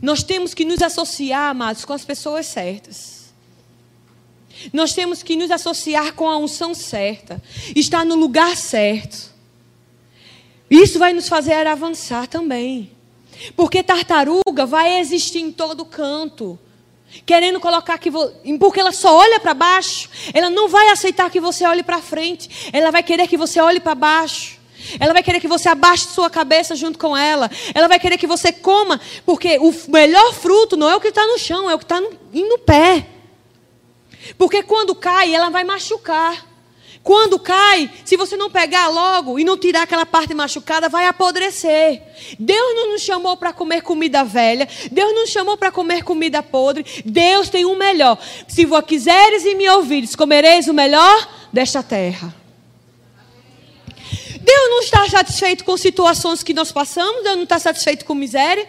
Nós 0.00 0.22
temos 0.22 0.54
que 0.54 0.64
nos 0.64 0.82
associar, 0.82 1.50
amados, 1.50 1.84
com 1.84 1.92
as 1.92 2.04
pessoas 2.04 2.46
certas. 2.46 3.23
Nós 4.72 4.92
temos 4.92 5.22
que 5.22 5.36
nos 5.36 5.50
associar 5.50 6.14
com 6.14 6.28
a 6.28 6.36
unção 6.36 6.74
certa, 6.74 7.42
estar 7.74 8.04
no 8.04 8.14
lugar 8.14 8.56
certo. 8.56 9.32
Isso 10.70 10.98
vai 10.98 11.12
nos 11.12 11.28
fazer 11.28 11.66
avançar 11.66 12.26
também. 12.26 12.90
Porque 13.56 13.82
tartaruga 13.82 14.66
vai 14.66 14.98
existir 14.98 15.40
em 15.40 15.52
todo 15.52 15.84
canto. 15.84 16.58
Querendo 17.24 17.60
colocar 17.60 17.98
que. 17.98 18.10
Vo... 18.10 18.30
Porque 18.58 18.80
ela 18.80 18.92
só 18.92 19.16
olha 19.16 19.38
para 19.38 19.54
baixo. 19.54 20.08
Ela 20.32 20.50
não 20.50 20.68
vai 20.68 20.88
aceitar 20.88 21.30
que 21.30 21.40
você 21.40 21.64
olhe 21.64 21.82
para 21.82 22.00
frente. 22.00 22.70
Ela 22.72 22.90
vai 22.90 23.02
querer 23.02 23.28
que 23.28 23.36
você 23.36 23.60
olhe 23.60 23.78
para 23.78 23.94
baixo. 23.94 24.58
Ela 24.98 25.12
vai 25.12 25.22
querer 25.22 25.40
que 25.40 25.48
você 25.48 25.68
abaixe 25.68 26.08
sua 26.08 26.28
cabeça 26.28 26.74
junto 26.74 26.98
com 26.98 27.16
ela. 27.16 27.50
Ela 27.74 27.88
vai 27.88 27.98
querer 27.98 28.18
que 28.18 28.26
você 28.26 28.52
coma. 28.52 29.00
Porque 29.24 29.58
o 29.58 29.72
melhor 29.88 30.32
fruto 30.34 30.76
não 30.76 30.90
é 30.90 30.96
o 30.96 31.00
que 31.00 31.08
está 31.08 31.26
no 31.26 31.38
chão, 31.38 31.70
é 31.70 31.74
o 31.74 31.78
que 31.78 31.84
está 31.84 32.00
no 32.00 32.58
pé. 32.58 33.06
Porque 34.36 34.62
quando 34.62 34.94
cai, 34.94 35.34
ela 35.34 35.50
vai 35.50 35.64
machucar. 35.64 36.54
Quando 37.04 37.38
cai, 37.38 37.90
se 38.02 38.16
você 38.16 38.34
não 38.34 38.50
pegar 38.50 38.88
logo 38.88 39.38
e 39.38 39.44
não 39.44 39.58
tirar 39.58 39.82
aquela 39.82 40.06
parte 40.06 40.32
machucada, 40.32 40.88
vai 40.88 41.06
apodrecer. 41.06 42.00
Deus 42.38 42.74
não 42.74 42.92
nos 42.92 43.02
chamou 43.02 43.36
para 43.36 43.52
comer 43.52 43.82
comida 43.82 44.24
velha. 44.24 44.66
Deus 44.90 45.12
não 45.12 45.20
nos 45.20 45.30
chamou 45.30 45.54
para 45.58 45.70
comer 45.70 46.02
comida 46.02 46.42
podre. 46.42 47.02
Deus 47.04 47.50
tem 47.50 47.66
um 47.66 47.76
melhor. 47.76 48.18
Se 48.48 48.64
vos 48.64 48.80
quiseres 48.86 49.44
e 49.44 49.54
me 49.54 49.68
ouvires, 49.68 50.16
comereis 50.16 50.66
o 50.66 50.72
melhor 50.72 51.28
desta 51.52 51.82
terra. 51.82 52.34
Deus 54.40 54.70
não 54.70 54.80
está 54.80 55.06
satisfeito 55.06 55.62
com 55.62 55.76
situações 55.76 56.42
que 56.42 56.54
nós 56.54 56.72
passamos. 56.72 57.22
Deus 57.22 57.36
não 57.36 57.44
está 57.44 57.58
satisfeito 57.58 58.06
com 58.06 58.14
miséria. 58.14 58.66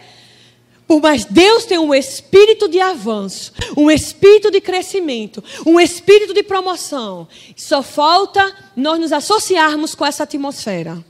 Por 0.86 1.00
mais 1.02 1.24
Deus 1.24 1.64
tem 1.64 1.78
um 1.78 1.92
espírito 1.92 2.68
de 2.68 2.80
avanço, 2.80 3.52
um 3.76 3.90
espírito 3.90 4.50
de 4.50 4.60
crescimento, 4.60 5.42
um 5.66 5.80
espírito 5.80 6.32
de 6.32 6.44
promoção. 6.44 7.26
Só 7.56 7.82
falta 7.82 8.54
nós 8.76 9.00
nos 9.00 9.12
associarmos 9.12 9.94
com 9.96 10.06
essa 10.06 10.22
atmosfera. 10.22 11.04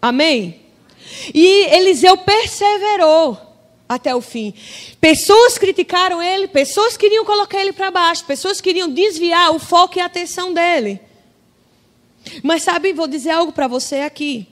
Amém? 0.00 0.60
E 1.34 1.66
Eliseu 1.74 2.16
perseverou 2.16 3.38
até 3.86 4.14
o 4.14 4.22
fim. 4.22 4.54
Pessoas 5.00 5.58
criticaram 5.58 6.22
ele, 6.22 6.48
pessoas 6.48 6.96
queriam 6.96 7.26
colocar 7.26 7.60
ele 7.60 7.72
para 7.72 7.90
baixo, 7.90 8.24
pessoas 8.24 8.60
queriam 8.60 8.88
desviar 8.88 9.54
o 9.54 9.58
foco 9.58 9.98
e 9.98 10.00
a 10.00 10.06
atenção 10.06 10.54
dele. 10.54 10.98
Mas 12.42 12.62
sabe, 12.62 12.94
vou 12.94 13.06
dizer 13.06 13.30
algo 13.30 13.52
para 13.52 13.68
você 13.68 13.96
aqui. 13.96 14.48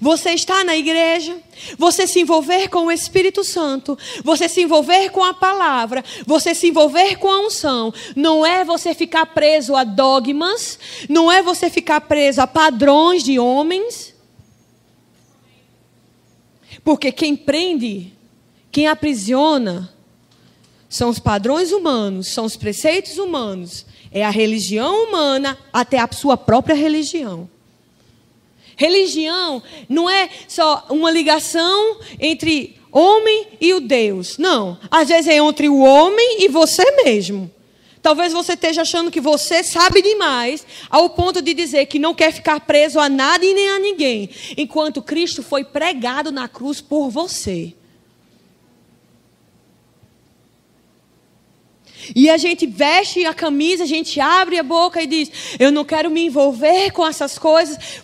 Você 0.00 0.30
está 0.30 0.62
na 0.64 0.76
igreja, 0.76 1.36
você 1.78 2.06
se 2.06 2.20
envolver 2.20 2.68
com 2.68 2.86
o 2.86 2.92
Espírito 2.92 3.42
Santo, 3.42 3.98
você 4.22 4.48
se 4.48 4.62
envolver 4.62 5.10
com 5.10 5.24
a 5.24 5.32
palavra, 5.32 6.04
você 6.26 6.54
se 6.54 6.68
envolver 6.68 7.16
com 7.16 7.30
a 7.30 7.40
unção, 7.46 7.92
não 8.14 8.44
é 8.44 8.64
você 8.64 8.94
ficar 8.94 9.26
preso 9.26 9.74
a 9.74 9.84
dogmas, 9.84 10.78
não 11.08 11.30
é 11.30 11.42
você 11.42 11.70
ficar 11.70 12.00
preso 12.02 12.40
a 12.40 12.46
padrões 12.46 13.22
de 13.22 13.38
homens. 13.38 14.14
Porque 16.84 17.12
quem 17.12 17.36
prende, 17.36 18.12
quem 18.70 18.86
aprisiona, 18.86 19.92
são 20.88 21.08
os 21.08 21.18
padrões 21.18 21.70
humanos, 21.70 22.28
são 22.28 22.44
os 22.44 22.56
preceitos 22.56 23.16
humanos, 23.16 23.86
é 24.10 24.24
a 24.24 24.30
religião 24.30 25.04
humana 25.04 25.56
até 25.72 25.98
a 25.98 26.08
sua 26.10 26.36
própria 26.36 26.74
religião. 26.74 27.48
Religião 28.80 29.62
não 29.90 30.08
é 30.08 30.30
só 30.48 30.86
uma 30.88 31.10
ligação 31.10 31.98
entre 32.18 32.80
homem 32.90 33.48
e 33.60 33.74
o 33.74 33.80
Deus. 33.80 34.38
Não. 34.38 34.78
Às 34.90 35.08
vezes 35.08 35.28
é 35.28 35.36
entre 35.36 35.68
o 35.68 35.80
homem 35.80 36.42
e 36.42 36.48
você 36.48 36.82
mesmo. 37.04 37.50
Talvez 38.00 38.32
você 38.32 38.54
esteja 38.54 38.80
achando 38.80 39.10
que 39.10 39.20
você 39.20 39.62
sabe 39.62 40.00
demais, 40.00 40.66
ao 40.88 41.10
ponto 41.10 41.42
de 41.42 41.52
dizer 41.52 41.84
que 41.84 41.98
não 41.98 42.14
quer 42.14 42.32
ficar 42.32 42.58
preso 42.60 42.98
a 42.98 43.06
nada 43.06 43.44
e 43.44 43.52
nem 43.52 43.68
a 43.68 43.78
ninguém, 43.78 44.30
enquanto 44.56 45.02
Cristo 45.02 45.42
foi 45.42 45.62
pregado 45.62 46.32
na 46.32 46.48
cruz 46.48 46.80
por 46.80 47.10
você. 47.10 47.74
E 52.16 52.30
a 52.30 52.38
gente 52.38 52.66
veste 52.66 53.26
a 53.26 53.34
camisa, 53.34 53.84
a 53.84 53.86
gente 53.86 54.18
abre 54.18 54.58
a 54.58 54.62
boca 54.62 55.02
e 55.02 55.06
diz: 55.06 55.30
Eu 55.58 55.70
não 55.70 55.84
quero 55.84 56.10
me 56.10 56.24
envolver 56.24 56.90
com 56.92 57.06
essas 57.06 57.38
coisas, 57.38 58.02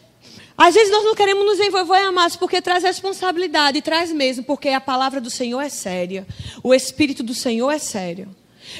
às 0.57 0.75
vezes 0.75 0.91
nós 0.91 1.05
não 1.05 1.15
queremos 1.15 1.45
nos 1.45 1.61
envolver, 1.61 1.99
amados, 1.99 2.37
porque 2.37 2.63
traz 2.63 2.83
responsabilidade, 2.83 3.83
traz 3.83 4.11
mesmo, 4.11 4.45
porque 4.45 4.71
a 4.71 4.81
palavra 4.81 5.21
do 5.21 5.31
Senhor 5.31 5.61
é 5.61 5.69
séria, 5.69 6.27
o 6.63 6.75
Espírito 6.75 7.23
do 7.23 7.35
Senhor 7.35 7.71
é 7.71 7.79
sério. 7.79 8.35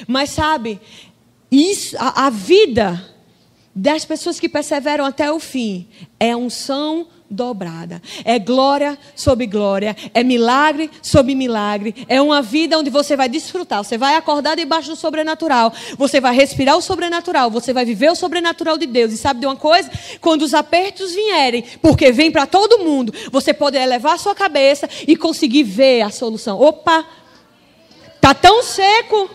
Mas 0.07 0.31
sabe, 0.31 0.79
isso, 1.51 1.95
a, 1.99 2.25
a 2.25 2.29
vida 2.29 3.15
das 3.75 4.03
pessoas 4.03 4.39
que 4.39 4.49
perseveram 4.49 5.05
até 5.05 5.31
o 5.31 5.39
fim 5.39 5.87
é 6.19 6.35
unção 6.35 7.07
dobrada. 7.29 8.01
É 8.23 8.39
glória 8.39 8.97
sobre 9.15 9.45
glória, 9.45 9.95
é 10.13 10.23
milagre 10.23 10.89
sobre 11.01 11.35
milagre, 11.35 12.05
é 12.07 12.21
uma 12.21 12.41
vida 12.41 12.77
onde 12.77 12.89
você 12.89 13.15
vai 13.15 13.27
desfrutar, 13.27 13.83
você 13.83 13.97
vai 13.97 14.15
acordar 14.15 14.55
debaixo 14.55 14.89
do 14.89 14.95
sobrenatural, 14.95 15.73
você 15.97 16.21
vai 16.21 16.35
respirar 16.35 16.77
o 16.77 16.81
sobrenatural, 16.81 17.51
você 17.51 17.73
vai 17.73 17.85
viver 17.85 18.11
o 18.11 18.15
sobrenatural 18.15 18.77
de 18.77 18.85
Deus. 18.85 19.11
E 19.11 19.17
sabe 19.17 19.39
de 19.39 19.45
uma 19.45 19.55
coisa? 19.55 19.89
Quando 20.21 20.43
os 20.43 20.53
apertos 20.53 21.13
vierem, 21.13 21.63
porque 21.81 22.11
vem 22.11 22.31
para 22.31 22.45
todo 22.45 22.79
mundo, 22.79 23.13
você 23.31 23.53
pode 23.53 23.77
elevar 23.77 24.15
a 24.15 24.17
sua 24.17 24.35
cabeça 24.35 24.89
e 25.07 25.15
conseguir 25.15 25.63
ver 25.63 26.01
a 26.01 26.09
solução. 26.09 26.59
Opa! 26.59 27.05
Tá 28.19 28.33
tão 28.33 28.63
seco. 28.63 29.29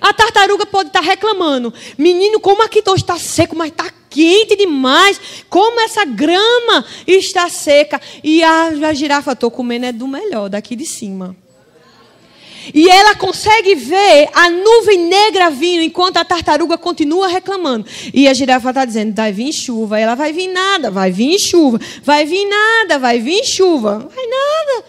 A 0.00 0.12
tartaruga 0.12 0.66
pode 0.66 0.88
estar 0.88 1.00
tá 1.00 1.04
reclamando. 1.04 1.72
Menino, 1.96 2.40
como 2.40 2.62
aqui 2.62 2.80
está 2.80 3.18
seco, 3.18 3.56
mas 3.56 3.70
está 3.70 3.90
quente 4.10 4.56
demais. 4.56 5.20
Como 5.48 5.80
essa 5.80 6.04
grama 6.04 6.84
está 7.06 7.48
seca. 7.48 8.00
E 8.22 8.42
a, 8.42 8.68
a 8.68 8.94
girafa, 8.94 9.32
estou 9.32 9.50
comendo 9.50 9.86
é 9.86 9.92
do 9.92 10.06
melhor, 10.06 10.48
daqui 10.48 10.76
de 10.76 10.86
cima. 10.86 11.36
E 12.72 12.88
ela 12.88 13.14
consegue 13.14 13.74
ver 13.74 14.28
a 14.32 14.48
nuvem 14.48 14.98
negra 14.98 15.50
vindo 15.50 15.82
enquanto 15.82 16.16
a 16.16 16.24
tartaruga 16.24 16.78
continua 16.78 17.28
reclamando. 17.28 17.86
E 18.12 18.28
a 18.28 18.32
girafa 18.32 18.70
está 18.70 18.84
dizendo: 18.84 19.14
vai 19.14 19.32
vir 19.32 19.52
chuva. 19.52 19.98
E 19.98 20.02
ela 20.02 20.14
vai 20.14 20.32
vir 20.32 20.48
nada, 20.48 20.90
vai 20.90 21.10
vir 21.10 21.38
chuva. 21.38 21.78
Vai 22.02 22.24
vir 22.24 22.46
nada, 22.46 22.98
vai 22.98 23.18
vir 23.18 23.44
chuva. 23.44 24.08
Vai 24.14 24.26
nada. 24.26 24.84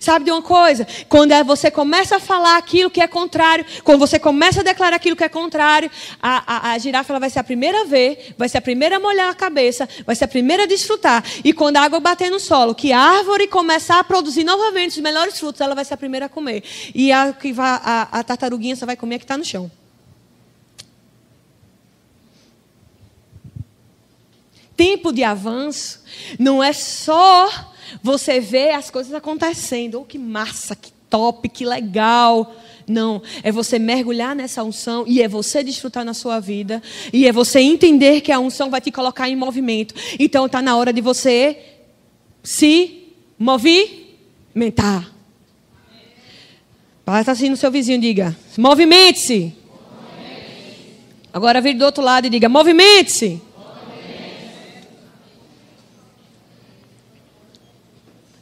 Sabe 0.00 0.24
de 0.24 0.30
uma 0.30 0.42
coisa? 0.42 0.86
Quando 1.08 1.32
é, 1.32 1.42
você 1.42 1.70
começa 1.70 2.16
a 2.16 2.20
falar 2.20 2.56
aquilo 2.56 2.90
que 2.90 3.00
é 3.00 3.06
contrário, 3.06 3.64
quando 3.82 3.98
você 3.98 4.18
começa 4.18 4.60
a 4.60 4.62
declarar 4.62 4.96
aquilo 4.96 5.16
que 5.16 5.24
é 5.24 5.28
contrário, 5.28 5.90
a, 6.22 6.70
a, 6.70 6.72
a 6.72 6.78
girafa 6.78 7.18
vai 7.18 7.30
ser 7.30 7.40
a 7.40 7.44
primeira 7.44 7.82
a 7.82 7.84
ver, 7.84 8.34
vai 8.36 8.48
ser 8.48 8.58
a 8.58 8.62
primeira 8.62 8.96
a 8.96 9.00
molhar 9.00 9.30
a 9.30 9.34
cabeça, 9.34 9.88
vai 10.06 10.14
ser 10.14 10.24
a 10.24 10.28
primeira 10.28 10.64
a 10.64 10.66
desfrutar. 10.66 11.24
E 11.44 11.52
quando 11.52 11.76
a 11.76 11.82
água 11.82 12.00
bater 12.00 12.30
no 12.30 12.38
solo, 12.38 12.74
que 12.74 12.92
a 12.92 13.00
árvore 13.00 13.48
começar 13.48 13.98
a 13.98 14.04
produzir 14.04 14.44
novamente 14.44 14.92
os 14.92 14.98
melhores 14.98 15.38
frutos, 15.38 15.60
ela 15.60 15.74
vai 15.74 15.84
ser 15.84 15.94
a 15.94 15.96
primeira 15.96 16.26
a 16.26 16.28
comer. 16.28 16.62
E 16.94 17.10
a, 17.12 17.34
a, 17.58 18.18
a 18.20 18.24
tartaruguinha 18.24 18.76
só 18.76 18.86
vai 18.86 18.96
comer 18.96 19.16
a 19.16 19.18
que 19.18 19.24
está 19.24 19.36
no 19.36 19.44
chão. 19.44 19.70
Tempo 24.76 25.12
de 25.12 25.24
avanço 25.24 26.04
não 26.38 26.62
é 26.62 26.72
só 26.72 27.74
você 28.02 28.40
ver 28.40 28.70
as 28.70 28.90
coisas 28.90 29.12
acontecendo. 29.14 30.00
Oh, 30.00 30.04
que 30.04 30.18
massa, 30.18 30.74
que 30.74 30.92
top, 31.10 31.48
que 31.48 31.64
legal. 31.64 32.54
Não, 32.86 33.22
é 33.42 33.52
você 33.52 33.78
mergulhar 33.78 34.34
nessa 34.34 34.62
unção 34.62 35.04
e 35.06 35.20
é 35.20 35.28
você 35.28 35.62
desfrutar 35.62 36.04
na 36.04 36.14
sua 36.14 36.40
vida 36.40 36.82
e 37.12 37.26
é 37.26 37.32
você 37.32 37.60
entender 37.60 38.22
que 38.22 38.32
a 38.32 38.38
unção 38.38 38.70
vai 38.70 38.80
te 38.80 38.90
colocar 38.90 39.28
em 39.28 39.36
movimento. 39.36 39.94
Então 40.18 40.46
está 40.46 40.62
na 40.62 40.76
hora 40.76 40.92
de 40.92 41.00
você 41.00 41.58
se 42.42 43.12
movimentar. 43.38 45.12
Basta 47.04 47.32
assim 47.32 47.48
no 47.48 47.56
seu 47.56 47.70
vizinho, 47.70 48.00
diga: 48.00 48.36
movimente-se. 48.56 49.54
Movimente 49.54 50.96
Agora 51.32 51.60
vire 51.60 51.78
do 51.78 51.84
outro 51.84 52.02
lado 52.02 52.26
e 52.26 52.30
diga: 52.30 52.48
movimente-se. 52.48 53.42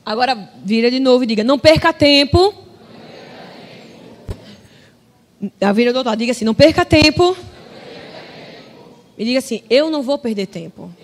Agora 0.06 0.36
vira 0.64 0.88
de 0.88 1.00
novo 1.00 1.24
e 1.24 1.26
diga: 1.26 1.42
não 1.42 1.58
perca 1.58 1.92
tempo. 1.92 2.54
A 5.60 5.72
vira 5.72 5.92
do 5.92 5.96
outro 5.96 6.10
lado, 6.10 6.18
diga 6.20 6.30
assim: 6.30 6.44
não 6.44 6.54
perca 6.54 6.84
tempo. 6.84 7.36
E 9.18 9.24
diga 9.24 9.40
assim: 9.40 9.64
eu 9.68 9.90
não 9.90 10.04
vou 10.04 10.16
perder 10.16 10.46
tempo. 10.46 10.94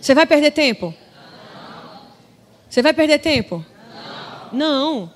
Você 0.00 0.12
vai 0.12 0.26
perder 0.26 0.50
tempo? 0.50 0.92
Você 2.68 2.82
vai 2.82 2.92
perder 2.92 3.20
tempo? 3.20 3.64
Não. 4.52 5.12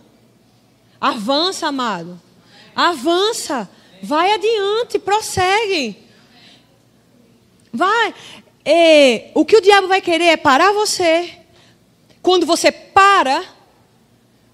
Avança, 1.01 1.67
amado. 1.67 2.21
Avança. 2.77 3.69
Vai 4.01 4.33
adiante, 4.33 5.01
prossegue. 5.01 5.97
Vai. 7.73 8.15
O 9.35 9.45
que 9.45 9.57
o 9.57 9.61
diabo 9.61 9.87
vai 9.87 10.01
querer 10.01 10.25
é 10.25 10.37
parar 10.37 10.73
você. 10.73 11.39
Quando 12.21 12.45
você 12.45 12.73
para, 12.73 13.45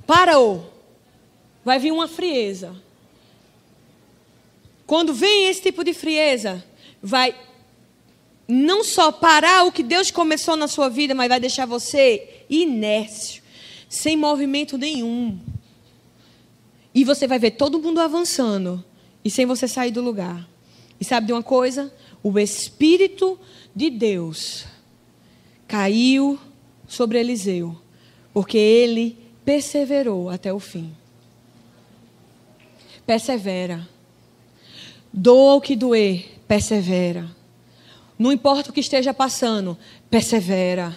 parou, 0.06 0.70
vai 1.64 1.78
vir 1.78 1.92
uma 1.92 2.06
frieza. 2.06 2.76
Quando 4.86 5.14
vem 5.14 5.48
esse 5.48 5.62
tipo 5.62 5.82
de 5.82 5.94
frieza, 5.94 6.62
vai 7.02 7.34
não 8.46 8.84
só 8.84 9.10
parar 9.10 9.64
o 9.64 9.72
que 9.72 9.82
Deus 9.82 10.10
começou 10.10 10.56
na 10.56 10.68
sua 10.68 10.90
vida, 10.90 11.14
mas 11.14 11.30
vai 11.30 11.40
deixar 11.40 11.64
você 11.64 12.44
inércio, 12.50 13.42
sem 13.88 14.16
movimento 14.16 14.76
nenhum. 14.76 15.38
E 16.94 17.04
você 17.04 17.26
vai 17.26 17.38
ver 17.38 17.52
todo 17.52 17.80
mundo 17.80 18.00
avançando 18.00 18.84
e 19.24 19.30
sem 19.30 19.46
você 19.46 19.66
sair 19.66 19.90
do 19.90 20.02
lugar. 20.02 20.46
E 21.00 21.04
sabe 21.04 21.28
de 21.28 21.32
uma 21.32 21.42
coisa? 21.42 21.90
O 22.22 22.38
Espírito 22.38 23.40
de 23.74 23.90
Deus 23.90 24.66
caiu 25.66 26.38
sobre 26.86 27.18
Eliseu, 27.18 27.76
porque 28.32 28.58
ele 28.58 29.18
perseverou 29.44 30.28
até 30.28 30.52
o 30.52 30.58
fim. 30.58 30.94
Persevera. 33.06 33.88
Doa 35.12 35.54
o 35.54 35.60
que 35.60 35.74
doer, 35.74 36.38
persevera. 36.46 37.28
Não 38.18 38.30
importa 38.30 38.70
o 38.70 38.72
que 38.72 38.80
esteja 38.80 39.12
passando, 39.12 39.76
persevera. 40.08 40.96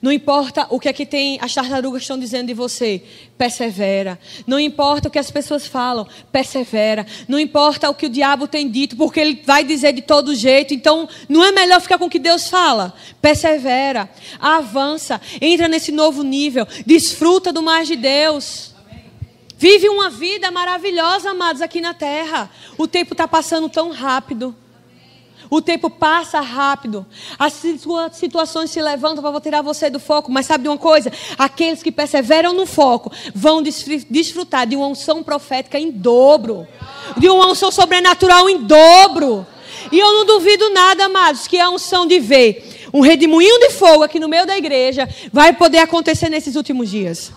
Não 0.00 0.12
importa 0.12 0.66
o 0.70 0.80
que 0.80 0.88
é 0.88 0.92
que 0.92 1.06
tem, 1.06 1.38
as 1.40 1.54
tartarugas 1.54 2.02
estão 2.02 2.18
dizendo 2.18 2.48
de 2.48 2.54
você, 2.54 3.02
persevera. 3.36 4.18
Não 4.46 4.58
importa 4.58 5.08
o 5.08 5.10
que 5.10 5.18
as 5.18 5.30
pessoas 5.30 5.66
falam, 5.66 6.06
persevera. 6.30 7.06
Não 7.28 7.38
importa 7.38 7.88
o 7.90 7.94
que 7.94 8.06
o 8.06 8.10
diabo 8.10 8.46
tem 8.48 8.68
dito, 8.68 8.96
porque 8.96 9.20
ele 9.20 9.42
vai 9.44 9.64
dizer 9.64 9.92
de 9.92 10.02
todo 10.02 10.34
jeito. 10.34 10.74
Então, 10.74 11.08
não 11.28 11.44
é 11.44 11.52
melhor 11.52 11.80
ficar 11.80 11.98
com 11.98 12.06
o 12.06 12.10
que 12.10 12.18
Deus 12.18 12.48
fala? 12.48 12.94
Persevera, 13.20 14.10
avança, 14.40 15.20
entra 15.40 15.68
nesse 15.68 15.92
novo 15.92 16.22
nível, 16.22 16.66
desfruta 16.86 17.52
do 17.52 17.62
mais 17.62 17.88
de 17.88 17.96
Deus. 17.96 18.72
Vive 19.56 19.88
uma 19.88 20.10
vida 20.10 20.50
maravilhosa, 20.50 21.30
amados, 21.30 21.62
aqui 21.62 21.80
na 21.80 21.94
terra. 21.94 22.50
O 22.76 22.88
tempo 22.88 23.14
está 23.14 23.28
passando 23.28 23.68
tão 23.68 23.92
rápido. 23.92 24.56
O 25.52 25.60
tempo 25.60 25.90
passa 25.90 26.40
rápido. 26.40 27.04
As 27.38 27.60
situações 28.12 28.70
se 28.70 28.80
levantam 28.80 29.22
para 29.22 29.38
tirar 29.38 29.60
você 29.60 29.90
do 29.90 30.00
foco. 30.00 30.32
Mas 30.32 30.46
sabe 30.46 30.62
de 30.62 30.68
uma 30.70 30.78
coisa? 30.78 31.12
Aqueles 31.36 31.82
que 31.82 31.92
perseveram 31.92 32.54
no 32.54 32.64
foco 32.64 33.12
vão 33.34 33.62
desfrutar 33.62 34.66
de 34.66 34.76
uma 34.76 34.86
unção 34.86 35.22
profética 35.22 35.78
em 35.78 35.90
dobro. 35.90 36.66
De 37.18 37.28
uma 37.28 37.48
unção 37.48 37.70
sobrenatural 37.70 38.48
em 38.48 38.62
dobro. 38.62 39.46
E 39.92 39.98
eu 39.98 40.10
não 40.14 40.24
duvido 40.24 40.70
nada, 40.70 41.04
amados, 41.04 41.46
que 41.46 41.60
a 41.60 41.68
unção 41.68 42.06
de 42.06 42.18
ver 42.18 42.88
um 42.90 43.00
redemoinho 43.00 43.58
de 43.58 43.72
fogo 43.72 44.04
aqui 44.04 44.18
no 44.18 44.30
meio 44.30 44.46
da 44.46 44.56
igreja 44.56 45.06
vai 45.30 45.52
poder 45.52 45.80
acontecer 45.80 46.30
nesses 46.30 46.56
últimos 46.56 46.88
dias. 46.88 47.30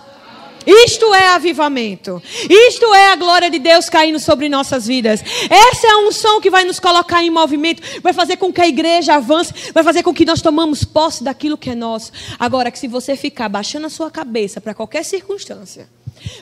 Isto 0.66 1.14
é 1.14 1.30
avivamento. 1.30 2.22
Isto 2.50 2.94
é 2.94 3.12
a 3.12 3.16
glória 3.16 3.50
de 3.50 3.60
Deus 3.60 3.90
caindo 3.90 4.20
sobre 4.20 4.50
nossas 4.50 4.88
vidas. 4.88 5.22
Essa 5.50 5.88
é 5.88 5.90
a 5.92 5.98
unção 6.00 6.42
que 6.42 6.50
vai 6.50 6.64
nos 6.64 6.80
colocar 6.80 7.24
em 7.24 7.30
movimento, 7.30 7.82
vai 8.02 8.14
fazer 8.14 8.38
com 8.38 8.52
que 8.52 8.62
a 8.62 8.68
igreja 8.68 9.16
avance, 9.16 9.54
vai 9.74 9.84
fazer 9.84 10.04
com 10.04 10.14
que 10.14 10.26
nós 10.26 10.42
tomamos 10.42 10.84
posse 10.84 11.24
daquilo 11.24 11.58
que 11.58 11.70
é 11.70 11.76
nosso. 11.76 12.12
Agora, 12.40 12.72
que 12.72 12.80
se 12.80 12.88
você 12.88 13.16
ficar 13.16 13.50
baixando 13.50 13.88
a 13.88 13.90
sua 13.90 14.10
cabeça 14.10 14.60
para 14.60 14.74
qualquer 14.74 15.04
circunstância, 15.04 15.90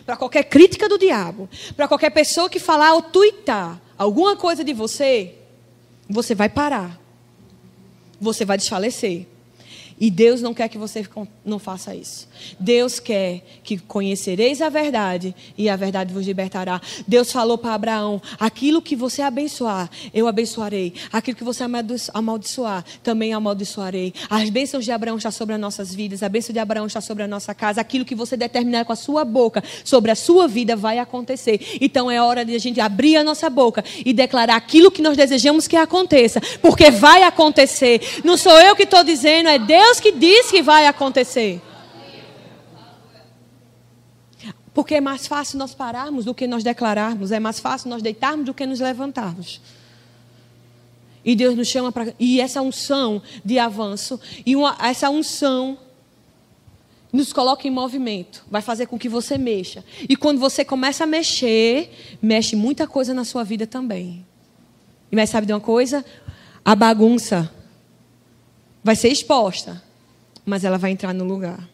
para 0.06 0.16
qualquer 0.16 0.44
crítica 0.44 0.88
do 0.88 0.98
diabo, 0.98 1.50
para 1.76 1.88
qualquer 1.88 2.12
pessoa 2.12 2.50
que 2.50 2.60
falar 2.60 2.94
ou 2.94 3.02
tuitar 3.02 3.82
alguma 3.98 4.36
coisa 4.36 4.64
de 4.64 4.74
você, 4.74 5.36
você 6.10 6.36
vai 6.36 6.50
parar. 6.50 7.00
Você 8.20 8.46
vai 8.46 8.58
desfalecer. 8.58 9.28
E 10.00 10.10
Deus 10.10 10.42
não 10.42 10.54
quer 10.54 10.68
que 10.68 10.78
você 10.78 11.06
não 11.46 11.60
faça 11.60 11.96
isso. 11.96 12.28
Deus 12.60 13.00
quer 13.00 13.44
que 13.64 13.78
conhecereis 13.78 14.62
a 14.62 14.70
verdade 14.70 15.36
e 15.58 15.70
a 15.70 15.76
verdade 15.76 16.14
vos 16.14 16.26
libertará. 16.26 16.82
Deus 17.08 17.32
falou 17.32 17.58
para 17.58 17.74
Abraão: 17.74 18.22
aquilo 18.40 18.82
que 18.82 18.96
você 18.96 19.22
abençoar, 19.22 19.90
eu 20.14 20.28
abençoarei. 20.28 20.94
Aquilo 21.12 21.38
que 21.38 21.44
você 21.44 21.64
amaldiçoar, 22.14 22.84
também 23.04 23.34
amaldiçoarei. 23.34 24.14
As 24.30 24.50
bênçãos 24.50 24.86
de 24.86 24.92
Abraão 24.92 25.18
estão 25.18 25.32
sobre 25.32 25.56
as 25.56 25.62
nossas 25.62 25.94
vidas, 25.94 26.24
a 26.24 26.30
bênção 26.30 26.54
de 26.54 26.60
Abraão 26.60 26.88
está 26.88 27.02
sobre 27.02 27.24
a 27.24 27.28
nossa 27.28 27.54
casa. 27.54 27.82
Aquilo 27.82 28.06
que 28.06 28.16
você 28.16 28.36
determinar 28.36 28.86
com 28.86 28.94
a 28.94 28.98
sua 28.98 29.24
boca 29.24 29.64
sobre 29.84 30.12
a 30.12 30.16
sua 30.16 30.48
vida 30.48 30.76
vai 30.76 31.00
acontecer. 31.00 31.78
Então 31.80 32.10
é 32.10 32.22
hora 32.22 32.44
de 32.44 32.56
a 32.56 32.60
gente 32.60 32.80
abrir 32.80 33.16
a 33.18 33.24
nossa 33.24 33.50
boca 33.50 33.84
e 34.06 34.14
declarar 34.14 34.56
aquilo 34.56 34.92
que 34.92 35.02
nós 35.02 35.16
desejamos 35.16 35.68
que 35.68 35.76
aconteça, 35.76 36.42
porque 36.62 36.90
vai 36.90 37.24
acontecer. 37.24 38.02
Não 38.24 38.38
sou 38.38 38.60
eu 38.60 38.76
que 38.76 38.84
estou 38.84 39.04
dizendo, 39.04 39.50
é 39.50 39.60
Deus 39.60 39.83
Deus 39.84 40.00
que 40.00 40.14
diz 40.14 40.50
que 40.50 40.62
vai 40.62 40.88
acontecer. 40.88 41.62
Porque 44.74 44.96
é 44.96 45.02
mais 45.02 45.28
fácil 45.28 45.60
nós 45.60 45.76
pararmos 45.76 46.24
do 46.24 46.34
que 46.34 46.48
nós 46.48 46.64
declararmos, 46.64 47.32
é 47.32 47.40
mais 47.40 47.60
fácil 47.60 47.90
nós 47.90 48.02
deitarmos 48.02 48.46
do 48.46 48.54
que 48.54 48.66
nos 48.66 48.80
levantarmos. 48.80 49.60
E 51.24 51.36
Deus 51.36 51.56
nos 51.56 51.68
chama 51.68 51.92
para. 51.92 52.14
E 52.18 52.40
essa 52.40 52.62
unção 52.62 53.22
de 53.44 53.60
avanço, 53.60 54.20
e 54.46 54.56
uma, 54.56 54.76
essa 54.82 55.10
unção 55.10 55.78
nos 57.12 57.32
coloca 57.34 57.68
em 57.68 57.72
movimento, 57.72 58.44
vai 58.50 58.62
fazer 58.62 58.88
com 58.88 58.98
que 58.98 59.10
você 59.10 59.38
mexa. 59.38 59.84
E 60.10 60.16
quando 60.16 60.40
você 60.40 60.64
começa 60.64 61.04
a 61.04 61.08
mexer, 61.08 62.18
mexe 62.22 62.56
muita 62.56 62.88
coisa 62.88 63.14
na 63.14 63.26
sua 63.26 63.44
vida 63.44 63.68
também. 63.68 64.26
E 65.12 65.16
mas 65.16 65.30
sabe 65.30 65.46
de 65.46 65.54
uma 65.54 65.60
coisa? 65.60 66.04
A 66.66 66.74
bagunça 66.74 67.52
vai 68.84 68.96
ser 68.96 69.10
exposta, 69.10 69.82
mas 70.46 70.64
ela 70.64 70.78
vai 70.78 70.92
entrar 70.92 71.14
no 71.14 71.24
lugar. 71.24 71.70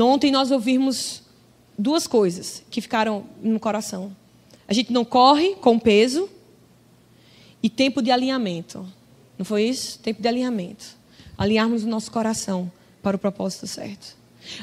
Ontem 0.00 0.30
nós 0.30 0.50
ouvimos 0.50 1.22
duas 1.78 2.06
coisas 2.06 2.62
que 2.70 2.80
ficaram 2.80 3.24
no 3.42 3.58
coração. 3.60 4.14
A 4.66 4.72
gente 4.72 4.92
não 4.92 5.04
corre 5.04 5.54
com 5.56 5.78
peso 5.78 6.28
e 7.62 7.68
tempo 7.68 8.00
de 8.00 8.10
alinhamento. 8.10 8.86
Não 9.36 9.44
foi 9.44 9.64
isso? 9.64 9.98
Tempo 9.98 10.22
de 10.22 10.28
alinhamento. 10.28 10.84
Alinharmos 11.36 11.84
o 11.84 11.88
nosso 11.88 12.10
coração 12.10 12.70
para 13.02 13.16
o 13.16 13.18
propósito 13.18 13.66
certo. 13.66 14.16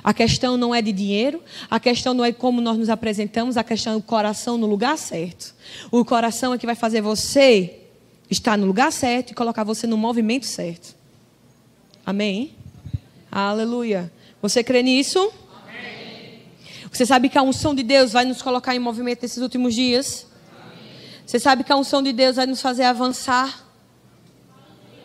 A 0.03 0.13
questão 0.13 0.57
não 0.57 0.73
é 0.75 0.81
de 0.81 0.91
dinheiro, 0.91 1.41
a 1.69 1.79
questão 1.79 2.13
não 2.13 2.25
é 2.25 2.33
como 2.33 2.59
nós 2.59 2.77
nos 2.77 2.89
apresentamos, 2.89 3.55
a 3.55 3.63
questão 3.63 3.93
é 3.93 3.95
o 3.95 4.01
coração 4.01 4.57
no 4.57 4.67
lugar 4.67 4.97
certo. 4.97 5.53
O 5.91 6.03
coração 6.03 6.53
é 6.53 6.57
que 6.57 6.65
vai 6.65 6.75
fazer 6.75 7.01
você 7.01 7.78
estar 8.29 8.57
no 8.57 8.65
lugar 8.65 8.91
certo 8.91 9.31
e 9.31 9.33
colocar 9.33 9.63
você 9.63 9.87
no 9.87 9.97
movimento 9.97 10.45
certo. 10.45 10.95
Amém? 12.05 12.55
Aleluia. 13.31 14.11
Você 14.41 14.63
crê 14.63 14.81
nisso? 14.81 15.31
Você 16.91 17.05
sabe 17.05 17.29
que 17.29 17.37
a 17.37 17.43
unção 17.43 17.75
de 17.75 17.83
Deus 17.83 18.11
vai 18.11 18.25
nos 18.25 18.41
colocar 18.41 18.75
em 18.75 18.79
movimento 18.79 19.21
nesses 19.21 19.41
últimos 19.41 19.75
dias? 19.75 20.27
Você 21.25 21.39
sabe 21.39 21.63
que 21.63 21.71
a 21.71 21.75
unção 21.75 22.01
de 22.01 22.11
Deus 22.11 22.37
vai 22.37 22.47
nos 22.47 22.61
fazer 22.61 22.83
avançar? 22.83 23.63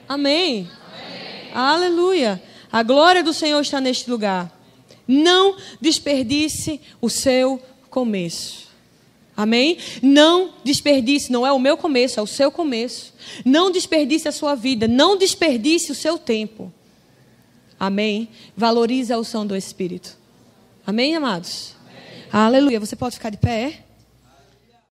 Amém. 0.09 0.69
Amém. 0.71 1.53
Aleluia. 1.53 2.43
A 2.73 2.83
glória 2.83 3.23
do 3.23 3.35
Senhor 3.35 3.61
está 3.61 3.81
neste 3.81 4.11
lugar. 4.11 4.51
Não 5.07 5.57
desperdice 5.81 6.81
o 7.01 7.11
seu 7.11 7.63
começo. 7.91 8.69
Amém? 9.37 9.79
Não 10.01 10.53
desperdice, 10.63 11.33
não 11.33 11.47
é 11.47 11.53
o 11.53 11.59
meu 11.59 11.77
começo, 11.77 12.21
é 12.21 12.23
o 12.23 12.27
seu 12.27 12.51
começo. 12.51 13.13
Não 13.45 13.71
desperdice 13.71 14.29
a 14.29 14.33
sua 14.33 14.55
vida, 14.55 14.87
não 14.87 15.17
desperdice 15.17 15.91
o 15.91 15.95
seu 15.95 16.19
tempo. 16.19 16.73
Amém? 17.79 18.29
Valorize 18.57 19.13
a 19.13 19.19
unção 19.19 19.47
do 19.47 19.57
Espírito. 19.57 20.17
Amém, 20.87 21.17
amados? 21.17 21.75
Amém. 21.85 22.29
Aleluia. 22.33 22.79
Você 22.79 22.95
pode 22.95 23.17
ficar 23.17 23.31
de 23.31 23.39
pé? 23.39 23.85